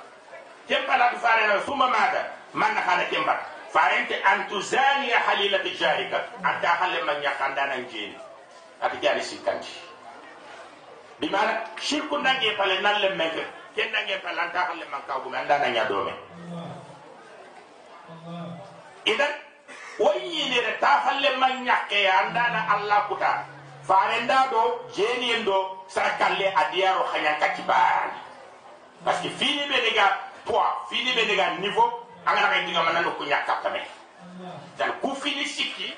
Kempa 0.67 0.95
farin 1.19 1.47
ngal 1.47 1.61
summa 1.65 1.87
mada 1.87 2.31
man 2.53 2.73
na 2.73 2.81
hala 2.81 3.03
kemba 3.11 3.35
farente 3.73 4.15
an 4.23 4.47
tuzaniya 4.51 5.19
halilati 5.19 5.71
jarika 5.79 6.19
anta 6.43 6.67
halle 6.79 7.03
man 7.07 7.23
yakanda 7.23 7.65
nan 7.71 7.87
jeni 7.87 8.15
ati 8.81 8.97
jani 8.99 9.23
sikanti 9.23 9.71
bimana 11.19 11.63
shirku 11.79 12.17
nange 12.19 12.51
pale 12.59 12.81
nalle 12.83 13.15
meke 13.15 13.43
ken 13.75 13.91
nange 13.95 14.19
pale 14.19 14.39
anta 14.43 14.59
halle 14.67 14.85
man 14.91 15.01
kawu 15.07 15.31
anda 15.35 15.55
nan 15.59 15.71
ya 15.75 15.85
dome 15.87 16.13
idan? 19.05 19.33
Da 20.01 20.73
ta 20.79 20.99
halle 21.05 21.37
man 21.37 21.67
anda 21.69 22.43
na 22.53 22.61
allah 22.75 23.05
kuta 23.07 23.45
farenda 23.85 24.49
do 24.49 24.89
jeni 24.95 25.31
endo 25.37 25.85
sarakalle 25.87 26.49
adiyaro 26.53 27.03
khanya 27.11 27.37
katibani 27.39 28.17
parce 29.05 29.21
que 29.21 29.29
fini 29.29 29.67
be 29.69 29.77
diga 29.89 30.17
poids 30.45 30.89
fini 30.89 31.13
diga 31.13 31.57
niveau 31.61 32.00
angana 32.25 32.47
ɓe 32.51 32.65
ɗigama 32.65 32.91
nano 32.93 33.11
ko 33.17 33.23
ñakkatta 33.25 33.69
ɓe 33.69 33.81
tan 34.77 34.91
ku 35.01 35.15
fini 35.15 35.45
sikki 35.45 35.95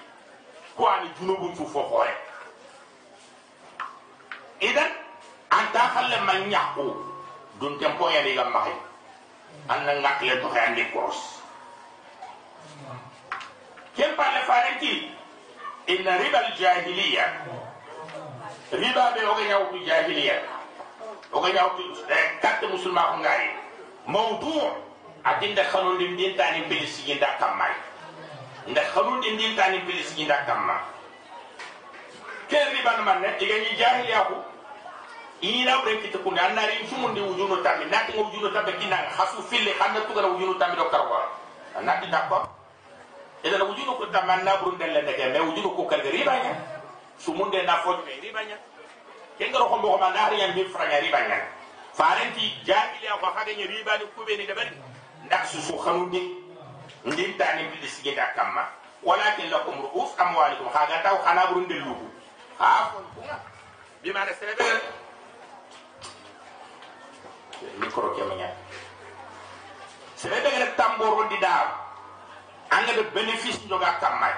ko 0.78 0.88
ani 0.88 1.10
junubum 1.20 1.56
fu 1.56 1.66
fo 1.68 1.82
hoore 1.82 2.14
idan 4.60 4.92
anta 5.50 5.80
halle 5.80 6.18
ma 6.26 6.34
ñakku 6.40 6.86
dun 7.60 7.78
tempoyani 7.80 8.34
gam 8.36 8.52
maxay 8.54 8.76
anna 9.70 9.94
ngakle 10.02 10.42
toxe 10.42 10.60
andi 10.60 10.84
koros. 10.94 11.20
Ken 13.96 14.16
parle 14.16 14.42
farenti 14.48 15.12
inna 15.88 16.18
riba 16.18 16.40
aljahiliya 16.40 17.26
riba 18.72 19.12
ɓe 19.16 19.22
oge 19.32 19.44
ñawtu 19.50 19.78
jahiliya. 19.88 20.36
Oge 21.32 21.54
ñawtu 21.54 21.82
eh, 22.10 22.40
katte 22.42 22.66
musulma 22.68 23.02
ko 23.12 23.18
ngaari. 23.18 23.50
Adinda 25.24 25.64
khanundi 25.64 26.08
ndin 26.08 26.38
tani 26.38 26.62
pili 26.68 26.88
siginda 26.88 27.28
kamma 27.40 27.66
nda 28.68 28.82
khanundi 28.94 29.32
ndin 29.32 29.56
tani 29.56 29.80
pili 29.80 30.04
siginda 30.04 30.38
kamma 30.46 30.80
ke 32.50 32.58
riban 32.76 33.02
manne 33.06 33.28
igani 33.40 33.76
jahiliya 33.80 34.22
ko 34.28 34.36
ina 35.42 35.82
bre 35.82 35.98
kitu 35.98 36.20
kunde 36.20 36.40
annari 36.42 36.88
sumundi 36.90 37.22
wujuno 37.22 37.58
tammi 37.64 37.86
nati 37.86 38.14
ngo 38.14 38.24
wujuno 38.24 38.50
tambe 38.50 38.72
kinanga 38.74 39.10
khasu 39.18 39.44
fille 39.44 39.74
khanda 39.74 40.02
tugara 40.02 40.28
wujuno 40.28 40.54
tammi 40.60 40.76
do 40.76 40.86
karwa 40.92 41.20
nati 41.82 42.08
d'accord 42.08 42.48
ida 43.44 43.58
na 43.58 43.64
wujuno 43.66 43.94
ko 44.00 44.06
tamanna 44.06 44.58
burun 44.58 44.78
delle 44.78 45.02
ndeke 45.02 45.26
me 45.32 45.40
wujuno 45.40 45.70
ko 45.76 45.84
kalga 45.84 46.10
ribanya 46.12 46.56
sumunde 47.18 47.62
na 47.64 47.76
fojbe 47.84 48.12
ribanya 48.22 48.56
kengaro 49.38 49.66
ko 49.68 49.78
mbo 49.78 49.98
ma 49.98 50.10
na 50.12 50.30
riyan 50.30 50.54
bi 50.56 50.64
ribanya 51.02 51.38
farenti 51.94 52.54
jahiliya 52.64 53.20
ko 53.20 53.26
hade 53.36 53.56
ni 53.56 54.06
kubeni 54.16 54.48
de 54.48 54.54
ndax 55.26 55.52
susu 55.52 55.78
xanundi 55.80 56.22
ndin 57.06 57.38
tani 57.38 57.64
bi 57.82 57.88
sigi 57.88 58.16
da 58.16 58.34
kamma. 58.36 58.68
Walakin 59.04 59.52
lakum 59.52 59.76
ru'us 59.84 60.16
amwalikum 60.18 60.68
haga 60.72 61.04
taw 61.04 61.18
xana 61.28 61.48
burun 61.52 61.68
de 61.68 61.76
lugu 61.76 62.08
ha 62.60 62.92
bi 64.02 64.12
ma 64.16 64.24
ne 64.24 64.32
sebe 64.40 64.64
micro 67.84 68.16
ke 68.16 68.24
manya 68.24 68.48
sebe 70.16 70.40
be 70.40 70.50
ga 70.56 70.68
tamboro 70.80 71.28
di 71.28 71.36
daw 71.44 71.68
anga 72.72 72.94
de 72.96 73.04
bénéfice 73.12 73.68
joga 73.68 74.00
kamma. 74.00 74.32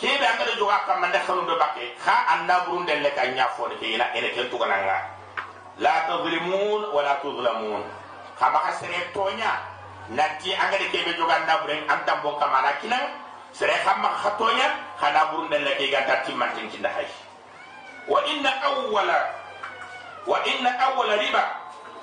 Kebe 0.00 0.24
anga 0.24 0.44
de 0.48 0.56
joga 0.56 0.80
kamma 0.88 1.08
ndax 1.12 1.24
xanundo 1.28 1.58
bakke 1.60 1.92
ha 2.06 2.24
anda 2.32 2.64
burun 2.64 2.86
de 2.88 2.94
le 3.04 3.10
ka 3.12 3.26
nya 3.28 3.48
fo 3.52 3.68
de 3.68 3.76
ina 3.84 4.16
ene 4.16 4.32
ken 4.32 4.48
tugananga 4.48 4.96
la 5.76 6.08
tadlimun 6.08 6.88
wala 6.92 7.20
tudlamun 7.20 7.84
kama 8.40 8.58
ka 8.64 8.72
sere 8.80 9.12
tonya 9.12 9.60
nanti 10.08 10.56
angade 10.56 10.88
kebe 10.88 11.12
joga 11.20 11.38
ndabre 11.44 11.84
am 11.88 12.00
tambo 12.08 12.40
kamana 12.40 12.72
kinan 12.80 13.04
sere 13.52 13.76
kama 13.84 14.08
ka 14.24 14.32
tonya 14.40 14.72
kana 14.96 15.28
burun 15.30 15.52
den 15.52 15.62
lake 15.68 15.92
ga 15.92 16.08
tatti 16.08 16.32
mantin 16.32 16.66
kinda 16.72 16.88
hay 16.88 17.06
wa 18.08 18.18
inna 18.24 18.50
awwala 18.64 19.18
wa 20.26 20.38
inna 20.48 20.70
awwala 20.80 21.16
riba. 21.20 21.44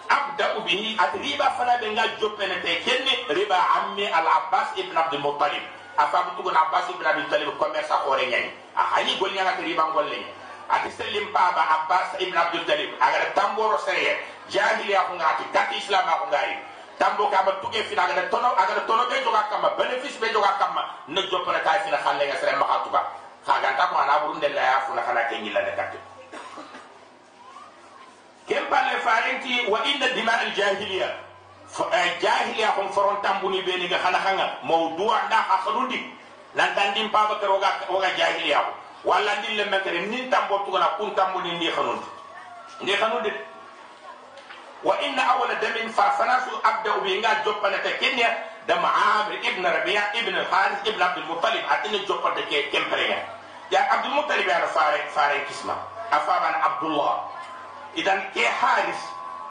Abda 0.07 0.63
bihi 0.63 0.95
at 0.95 1.11
riba 1.19 1.51
fana 1.59 1.75
be 1.83 1.91
nga 1.91 2.07
jopene 2.15 2.63
te 2.63 2.79
kenne 2.79 3.27
riba 3.27 3.59
ammi 3.75 4.07
al 4.07 4.23
abbas 4.23 4.71
ibn 4.79 4.95
abd 4.95 5.19
muttalib. 5.19 5.59
Afa 5.99 6.23
bu 6.23 6.39
tugon 6.39 6.55
abbas 6.55 6.87
ibn 6.95 7.03
abd 7.03 7.27
muttalib 7.27 7.51
commerce 7.59 7.91
akore 7.91 8.23
nyani 8.23 8.47
a 8.71 8.87
hani 8.95 9.19
gol 9.19 9.27
nyanga 9.35 9.59
riba 9.59 9.83
golle 9.91 10.23
ati 10.71 10.95
selim 10.95 11.27
baba 11.35 11.59
abbas 11.59 12.15
ibn 12.23 12.31
abd 12.37 12.55
muttalib. 12.55 12.95
Aga 13.03 13.35
tamboro 13.35 13.75
sere 13.83 14.23
jahiliya 14.49 15.01
ko 15.07 15.13
ngati 15.15 15.43
kati 15.53 15.75
islam 15.77 16.05
ko 16.07 16.25
ngari 16.31 16.55
tambo 16.99 17.29
ka 17.29 17.43
ba 17.45 17.51
tuge 17.61 17.83
fina 17.85 18.07
tono 18.31 18.53
aga 18.57 18.81
tono 18.87 19.05
be 19.09 19.21
joga 19.23 19.45
kama 19.49 19.69
benefice 19.77 20.17
be 20.19 20.27
joga 20.33 20.57
kama 20.57 20.81
ne 21.07 21.21
jopana 21.29 21.59
kay 21.61 21.79
fina 21.85 21.97
khalle 21.97 22.25
nga 22.27 22.35
sere 22.41 22.57
makatuba 22.57 23.01
khaga 23.45 23.77
ta 23.77 23.87
ko 23.87 23.95
ana 23.97 24.19
burun 24.25 24.39
de 24.41 24.49
la 24.49 24.61
ya 24.61 24.79
funa 24.89 25.01
khana 25.05 25.21
ke 25.29 25.35
ngila 25.41 25.61
de 25.61 25.71
katti 25.77 25.97
kem 28.47 28.65
palle 28.69 28.97
farenti 29.05 29.69
wa 29.69 29.79
inna 29.85 30.07
dima 30.15 30.31
al 30.41 30.51
jahiliya 30.57 31.09
jahiliya 32.21 32.71
ko 32.75 32.81
foron 32.89 33.21
tambuni 33.21 33.61
be 33.61 33.77
ni 33.77 33.87
ga 33.87 33.97
khana 34.01 34.17
khanga 34.19 34.57
mawdu'a 34.63 35.29
da 35.29 35.39
akhalundi 35.59 36.01
nan 36.55 36.73
tandim 36.75 37.11
baba 37.11 37.37
ka 37.39 37.45
roga 37.45 37.69
roga 37.89 38.09
jahiliya 38.17 38.57
ko 38.65 38.71
walla 39.05 39.35
ndille 39.39 39.65
mekere 39.65 40.01
nin 40.09 40.29
tambo 40.29 40.59
tugana 40.65 40.85
kun 40.97 41.13
tambuni 41.15 41.51
ndi 41.61 41.69
khanundi 41.71 42.05
ndi 42.81 42.93
khanundi 42.97 43.31
وإن 44.83 45.19
أول 45.19 45.59
دم 45.59 45.89
ففناس 45.91 46.43
أبدأ 46.65 46.97
بإنجا 46.97 47.41
جوبا 47.45 47.69
نتكنيا 47.77 48.45
دم 48.67 48.85
عامر 48.85 49.39
ابن 49.45 49.65
ربيع 49.67 50.01
ابن 50.15 50.37
الحارث 50.37 50.87
ابن 50.87 51.01
عبد 51.01 51.17
المطلب 51.17 51.63
أتني 51.71 52.05
جوبا 52.05 52.29
تكي 52.41 52.61
كمبريا 52.63 53.27
يا 53.71 53.79
عبد 53.79 54.05
المطلب 54.05 54.49
أنا 54.49 54.65
فارق 54.65 55.07
فارق 55.15 55.45
كسمة 55.49 55.75
أفابان 56.13 56.53
عبد 56.53 56.83
الله 56.83 57.29
إذا 57.97 58.23
كي 58.33 58.47
حارث 58.49 58.99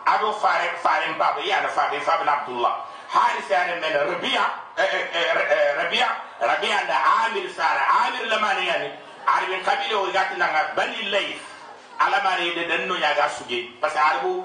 أبو 0.07 0.33
فارق 0.33 0.77
فارق 0.85 1.11
بابا 1.11 1.41
يا 1.41 1.67
فارق 1.67 1.99
فابن 1.99 2.29
عبد 2.29 2.49
الله 2.49 2.77
حارث 3.11 3.51
يعني 3.51 3.75
من 3.81 4.15
ربيع 4.15 4.41
ربيع 5.85 6.07
ربيع 6.43 6.83
ده 6.83 6.95
عامر 6.95 7.49
سارة 7.57 7.79
عامر 7.81 8.23
لما 8.25 8.53
يعني 8.53 8.95
عارف 9.29 9.71
قبيلة 9.71 9.97
وقاتنا 9.99 10.73
بني 10.77 11.01
الليث 11.01 11.39
على 12.01 12.21
ما 12.25 12.37
يريد 12.37 12.71
يا 13.01 13.29
سوجي 13.29 13.71
بس 13.83 13.97
عارفوا 13.97 14.45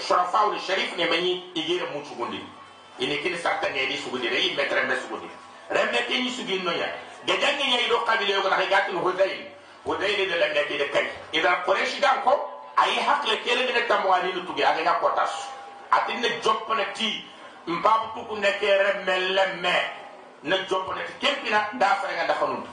shurafaw 0.00 0.52
ni 0.52 0.58
sharif 0.60 0.96
ne 0.96 1.04
mani 1.06 1.44
igere 1.54 1.86
mu 1.94 2.04
sugundi 2.04 2.40
ini 2.98 3.22
kini 3.22 3.38
sakta 3.38 3.70
ngedi 3.70 3.94
di 3.94 3.96
sugundi 4.02 4.26
re 4.28 4.38
imme 4.50 4.66
trembe 4.66 4.98
sugundi. 4.98 5.30
Rembe 5.70 5.98
ke 6.10 6.14
ni 6.18 6.30
sugin 6.34 6.64
no 6.66 6.72
ya. 6.74 6.90
De 7.26 7.32
jangi 7.38 7.62
nyai 7.70 7.86
do 7.88 8.02
kabile 8.02 8.32
yo 8.34 8.42
na 8.42 8.58
gatin 8.66 8.98
hudayl 8.98 9.38
hudayl 9.86 10.16
de 10.28 10.34
lambe 10.34 10.62
de 10.66 10.86
kay 10.90 11.06
ida 11.32 11.62
quraish 11.62 12.00
dan 12.00 12.22
ko 12.26 12.34
ay 12.76 12.98
hakle 12.98 13.38
kele 13.46 13.70
ne 13.70 13.86
tamwani 13.86 14.34
no 14.34 14.42
tugi 14.42 14.64
aga 14.64 14.82
ya 14.82 14.98
potas 14.98 15.30
atin 15.90 16.20
ne 16.20 16.40
joppone 16.42 16.86
ti 16.94 17.24
mbabu 17.66 18.06
tuku 18.18 18.36
ne 18.36 18.50
kere 18.58 19.04
mellemme 19.06 19.74
ne 20.42 20.56
joppone 20.68 21.04
ti 21.06 21.12
kempina 21.26 21.68
da 21.78 21.94
fere 22.02 22.14
nga 22.18 22.26
da 22.26 22.34
khonum 22.34 22.64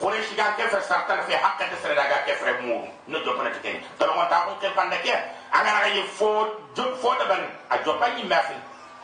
quraish 0.00 0.34
gan 0.36 0.54
ke 0.56 0.66
fer 0.70 0.82
sartan 0.82 1.22
fe 1.22 1.34
hakka 1.38 1.70
de 1.70 1.76
sere 1.82 1.94
daga 1.94 2.24
ke 2.26 2.34
fere 2.34 2.58
mu 2.62 2.82
ne 3.06 3.18
joppone 3.24 3.50
ti 3.54 3.60
ken 3.62 3.82
to 3.98 4.06
mo 4.06 4.26
ta 4.30 4.46
ko 4.46 4.56
ke 4.58 4.74
pande 4.74 4.96
ke 5.02 5.14
anga 5.52 5.70
na 5.72 5.86
ye 5.94 6.02
fo 6.02 6.46
fo 6.74 7.14
da 7.18 7.24
ban 7.24 7.42
a 7.70 7.76
jopa 7.84 8.08
ni 8.16 8.22
mafi 8.24 8.54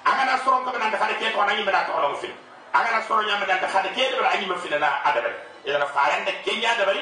anga 0.04 0.24
na 0.24 0.38
soron 0.44 0.64
ko 0.64 0.70
ban 0.72 0.90
da 0.90 0.98
khade 0.98 1.14
ke 1.18 1.32
to 1.32 1.38
na 1.44 1.52
ni 1.54 1.62
mena 1.64 1.84
to 1.86 1.92
lo 2.00 2.14
fi 2.16 2.28
anga 2.72 2.90
na 2.90 3.00
soron 3.08 3.26
nyama 3.26 3.46
da 3.46 3.58
khade 3.68 3.88
ke 3.94 4.02
da 4.12 4.28
ani 4.28 4.46
ma 4.46 4.56
fi 4.56 4.68
na 4.68 4.88
adabe 5.04 5.30
ila 5.64 5.86
faran 5.86 6.24
da 6.24 6.32
ke 6.44 6.52
nya 6.60 6.76
da 6.78 6.84
bari 6.84 7.00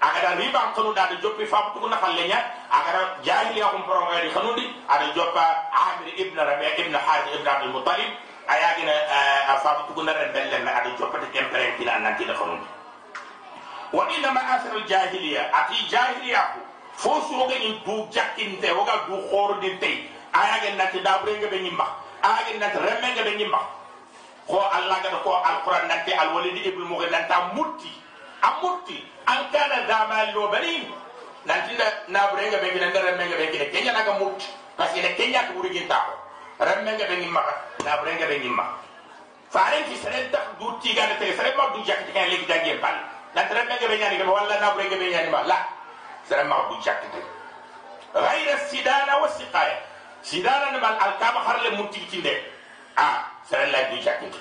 aga 0.00 0.20
da 0.20 0.30
riba 0.38 0.60
ko 0.74 0.92
da 0.92 1.06
da 1.08 1.14
jopi 1.22 1.46
fa 1.46 1.72
tu 1.74 1.88
na 1.88 1.96
khalle 1.96 2.26
nya 2.28 2.38
aga 2.70 2.90
da 2.92 3.00
jahiliya 3.24 3.66
ko 3.70 3.78
pro 3.86 4.00
ngari 4.10 4.30
khanudi 4.30 4.64
ada 4.88 5.12
jopa 5.14 5.44
amir 5.72 6.14
ibn 6.18 6.36
rabi 6.38 6.66
ibn 6.78 6.94
harith 6.94 7.34
ibn 7.34 7.46
abdul 7.48 7.72
muttalib 7.72 8.10
aya 8.48 8.74
gina 8.76 8.92
fa 9.62 9.86
tu 9.94 10.02
na 10.02 10.12
ren 10.12 10.32
belle 10.32 10.58
na 10.64 10.70
ada 10.78 10.90
jopa 10.98 11.18
de 11.18 11.26
kempere 11.32 11.74
kila 11.78 11.98
nan 11.98 12.16
ti 12.16 12.24
da 12.24 12.34
khanudi 12.34 12.66
wa 13.92 14.06
inna 14.10 14.30
ma 14.30 14.40
asal 14.58 14.78
jahiliya 14.86 15.50
ati 15.54 15.86
jahiliya 15.90 16.42
ko 16.54 16.60
fo 16.96 17.20
suroge 17.28 17.58
ni 17.58 17.80
du 17.84 18.06
jakkinte 18.10 18.70
woga 18.72 19.06
du 19.06 19.16
khordinte. 19.30 20.10
Aya 20.34 20.60
gen 20.62 20.76
nati 20.76 20.98
dabrenge 21.00 21.46
be 21.50 21.58
nyimba. 21.62 21.86
Aya 22.22 22.50
gen 22.50 22.58
nati 22.58 22.78
remenge 22.78 23.22
be 23.22 23.36
nyimba. 23.38 23.60
Ko 24.46 24.58
allah 24.60 25.00
ga 25.02 25.22
ko 25.22 25.30
alquran 25.30 25.88
nanti 25.88 26.12
alwalidi 26.12 26.68
ibnu 26.68 26.84
mughir 26.84 27.10
nanta 27.10 27.54
mutti 27.54 27.88
amutti 28.42 29.00
an 29.26 29.48
kana 29.52 29.86
damal 29.86 30.34
lo 30.34 30.48
bani. 30.50 30.88
Nanti 31.46 31.76
na 31.76 31.84
na 32.08 32.28
brenga 32.32 32.60
be 32.60 32.72
gina 32.72 32.90
remenge 32.90 33.36
be 33.36 33.52
gina 33.52 33.64
kenya 33.70 33.92
naga 33.92 34.18
mutti 34.18 34.46
parce 34.76 34.92
que 34.92 35.14
kenya 35.16 35.48
ko 35.48 35.60
wuri 35.60 35.70
ginta 35.70 35.96
ko 35.96 36.12
remenge 36.64 37.04
be 37.08 37.16
nyimba. 37.16 37.42
Na 37.84 37.96
brenga 38.02 38.26
be 38.26 38.38
nyimba. 38.42 38.64
Faaren 39.54 39.86
ki 39.86 39.96
sere 39.96 40.28
tak 40.34 40.58
du 40.58 40.66
tiga 40.82 41.06
ne 41.06 41.14
te 41.14 41.30
sere 41.36 41.54
ma 41.56 41.70
du 41.70 41.78
jakki 41.86 42.10
kan 42.12 42.26
legi 42.26 42.44
dangi 42.44 42.74
pal 42.82 42.96
na 43.34 43.42
remenge 43.46 43.86
be 43.86 43.96
nyani 43.96 44.18
wala 44.26 44.60
na 44.60 44.74
brenga 44.74 44.98
be 44.98 45.06
nyani 45.14 45.30
ma 45.30 45.46
la 45.46 45.56
سلام 46.28 46.46
مع 46.46 46.60
ابو 46.60 46.76
غير 48.14 48.54
السدانة 48.54 49.16
والسقاية. 49.16 49.80
سدانة 50.22 50.70
نبع 50.78 50.88
الكام 50.88 51.38
خر 51.38 51.56
لمنتج 51.62 52.10
تيند 52.10 52.26
آه 52.98 53.20
سلام 53.50 53.68
لا 53.68 53.88
ابو 53.88 53.96
جاك 53.96 54.20
تيند 54.20 54.34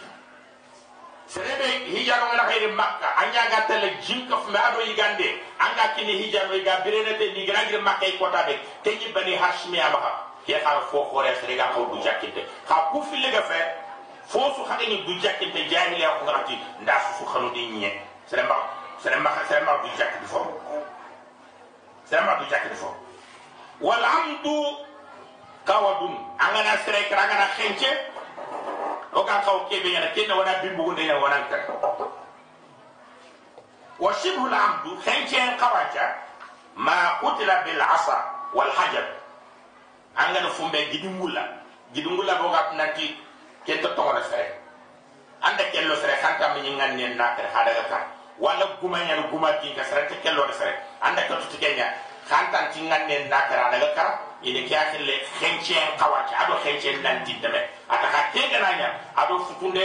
سلام 1.27 1.61
هي 1.61 2.03
جارو 2.03 2.25
من 2.31 2.39
غير 2.39 2.71
مكة. 2.71 3.07
أني 3.23 3.39
أعتقد 3.39 3.71
لجيم 3.71 4.29
كف 4.31 4.49
ما 4.49 4.67
أدو 4.67 4.79
يعند 4.79 5.21
أنا 5.61 5.87
كني 5.95 6.13
هي 6.19 6.29
جارو 6.31 6.53
يعند 6.53 6.83
بيرنة 6.83 7.17
تيجي 7.17 7.51
غير 7.51 7.81
مكة 7.81 8.03
يقطع 8.05 8.41
بيت 8.41 8.59
تيجي 8.83 9.11
بني 9.13 9.37
هاشمي 9.37 9.87
أبها 9.87 10.27
يا 10.47 10.65
خال 10.65 10.81
فوق 10.91 11.11
خورة 11.11 11.33
سريعة 11.41 11.73
خو 11.73 11.83
ابو 11.83 11.99
جاك 12.03 12.21
تيند 12.21 12.47
خابو 12.69 13.01
في 13.01 13.15
لقفة 13.15 13.71
فوسو 14.27 14.65
خاطر 14.65 14.85
ني 14.89 14.97
بوجا 15.01 15.31
كي 15.31 15.51
تي 15.51 15.63
جاهل 15.63 16.01
يا 16.01 16.09
خو 17.19 17.25
خلو 17.25 17.49
دي 17.49 17.65
ني 17.65 17.99
سلام 18.31 18.49
سلام 19.03 19.27
سلام 19.49 19.69
ابو 19.69 19.87
sere 22.13 22.25
ma 22.29 22.35
du 22.37 22.45
jakki 22.45 22.75
fo 22.77 22.93
wal 23.81 24.05
amdu 24.05 24.77
kawadun. 25.65 26.13
Angana 26.37 26.77
sere 26.85 27.09
kragana 27.09 27.47
khenche 27.57 27.89
o 29.13 29.23
ka 29.25 29.41
kaw 29.41 29.65
kebe 29.69 29.89
yana 29.89 30.13
kenna 30.13 30.35
wana 30.37 30.61
bimbu 30.61 30.83
gunde 30.85 31.01
yana 31.01 31.19
wana 31.19 31.41
ka 31.49 31.57
wa 33.99 34.13
shibhu 34.13 34.45
al-amdu 34.47 34.97
khenchen 35.01 35.57
kawacha 35.57 36.05
ma 36.75 37.17
qutila 37.21 37.63
bil 37.65 37.81
asa 37.81 38.17
wal 38.53 38.69
hajar. 38.69 39.05
Angana 40.15 40.49
fumbe 40.53 40.77
gidingula 40.91 41.49
gidingula 41.93 42.35
bo 42.41 42.49
gat 42.53 42.77
nanti 42.77 43.17
to 43.65 44.01
wala 44.01 44.21
sere 44.29 44.53
anda 45.41 45.63
kello 45.73 45.95
sere 45.95 46.13
khanta 46.21 46.53
mi 46.53 46.69
ngan 46.69 46.95
nen 46.95 47.17
nakere 47.17 47.49
hadaga 47.49 47.83
ka 47.89 47.99
wala 48.43 48.67
guma 48.83 48.99
nyana 49.07 49.31
guma 49.31 49.55
ki 49.63 49.71
ka 49.71 49.83
sere 49.87 50.11
te 50.11 50.19
kello 50.19 50.43
sere. 50.51 50.75
Anda 50.99 51.23
ka 51.27 51.39
tuti 51.39 51.57
kenya. 51.63 51.87
Khanta 52.27 52.71
tingan 52.75 53.07
nen 53.07 53.27
nakere 53.31 53.59
hadaga 53.63 53.89
ka 53.95 54.05
ine 54.43 54.63
ke 54.67 54.75
akille 54.75 55.15
khenchen 55.39 55.95
kawacha 55.99 56.35
ado 56.39 56.55
khenchen 56.63 57.03
nanti 57.03 57.35
deme 57.43 57.67
ata 57.87 58.07
ka 58.07 58.19
tega 58.31 58.59
nanya 58.63 58.95
ado 59.15 59.39
futunde 59.43 59.83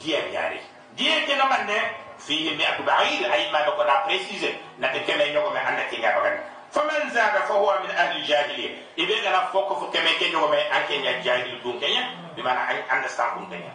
dia 0.00 0.20
nyari 0.32 0.60
dia 0.96 1.24
ke 1.28 1.36
na 1.36 1.44
manne 1.44 1.76
fihi 2.16 2.56
mi'atu 2.56 2.82
ba'ir 2.88 3.28
ay 3.28 3.52
ma 3.52 3.68
ko 3.68 3.84
na 3.84 4.00
préciser 4.08 4.56
na 4.80 4.88
te 4.92 5.04
keme 5.04 5.28
nyoko 5.32 5.52
me 5.52 5.60
anda 5.60 5.84
ke 5.92 6.00
ngaba 6.00 6.24
gan 6.24 6.36
faman 6.72 7.12
zada 7.12 7.44
fa 7.44 7.52
huwa 7.52 7.80
min 7.84 7.92
ahli 7.92 8.24
jahiliya. 8.24 8.70
Ibe 8.96 9.14
gana 9.20 9.52
foko 9.52 9.76
fo 9.76 9.86
keme 9.92 10.16
ke 10.16 10.32
nyoko 10.32 10.48
me 10.48 10.60
anke 10.72 11.04
nya 11.04 11.20
jahil 11.20 11.60
dun 11.60 11.80
kenya 11.80 12.16
bi 12.32 12.40
mana 12.40 12.64
ay 12.64 12.80
understand 12.88 13.44
dun 13.44 13.48
kenya 13.52 13.72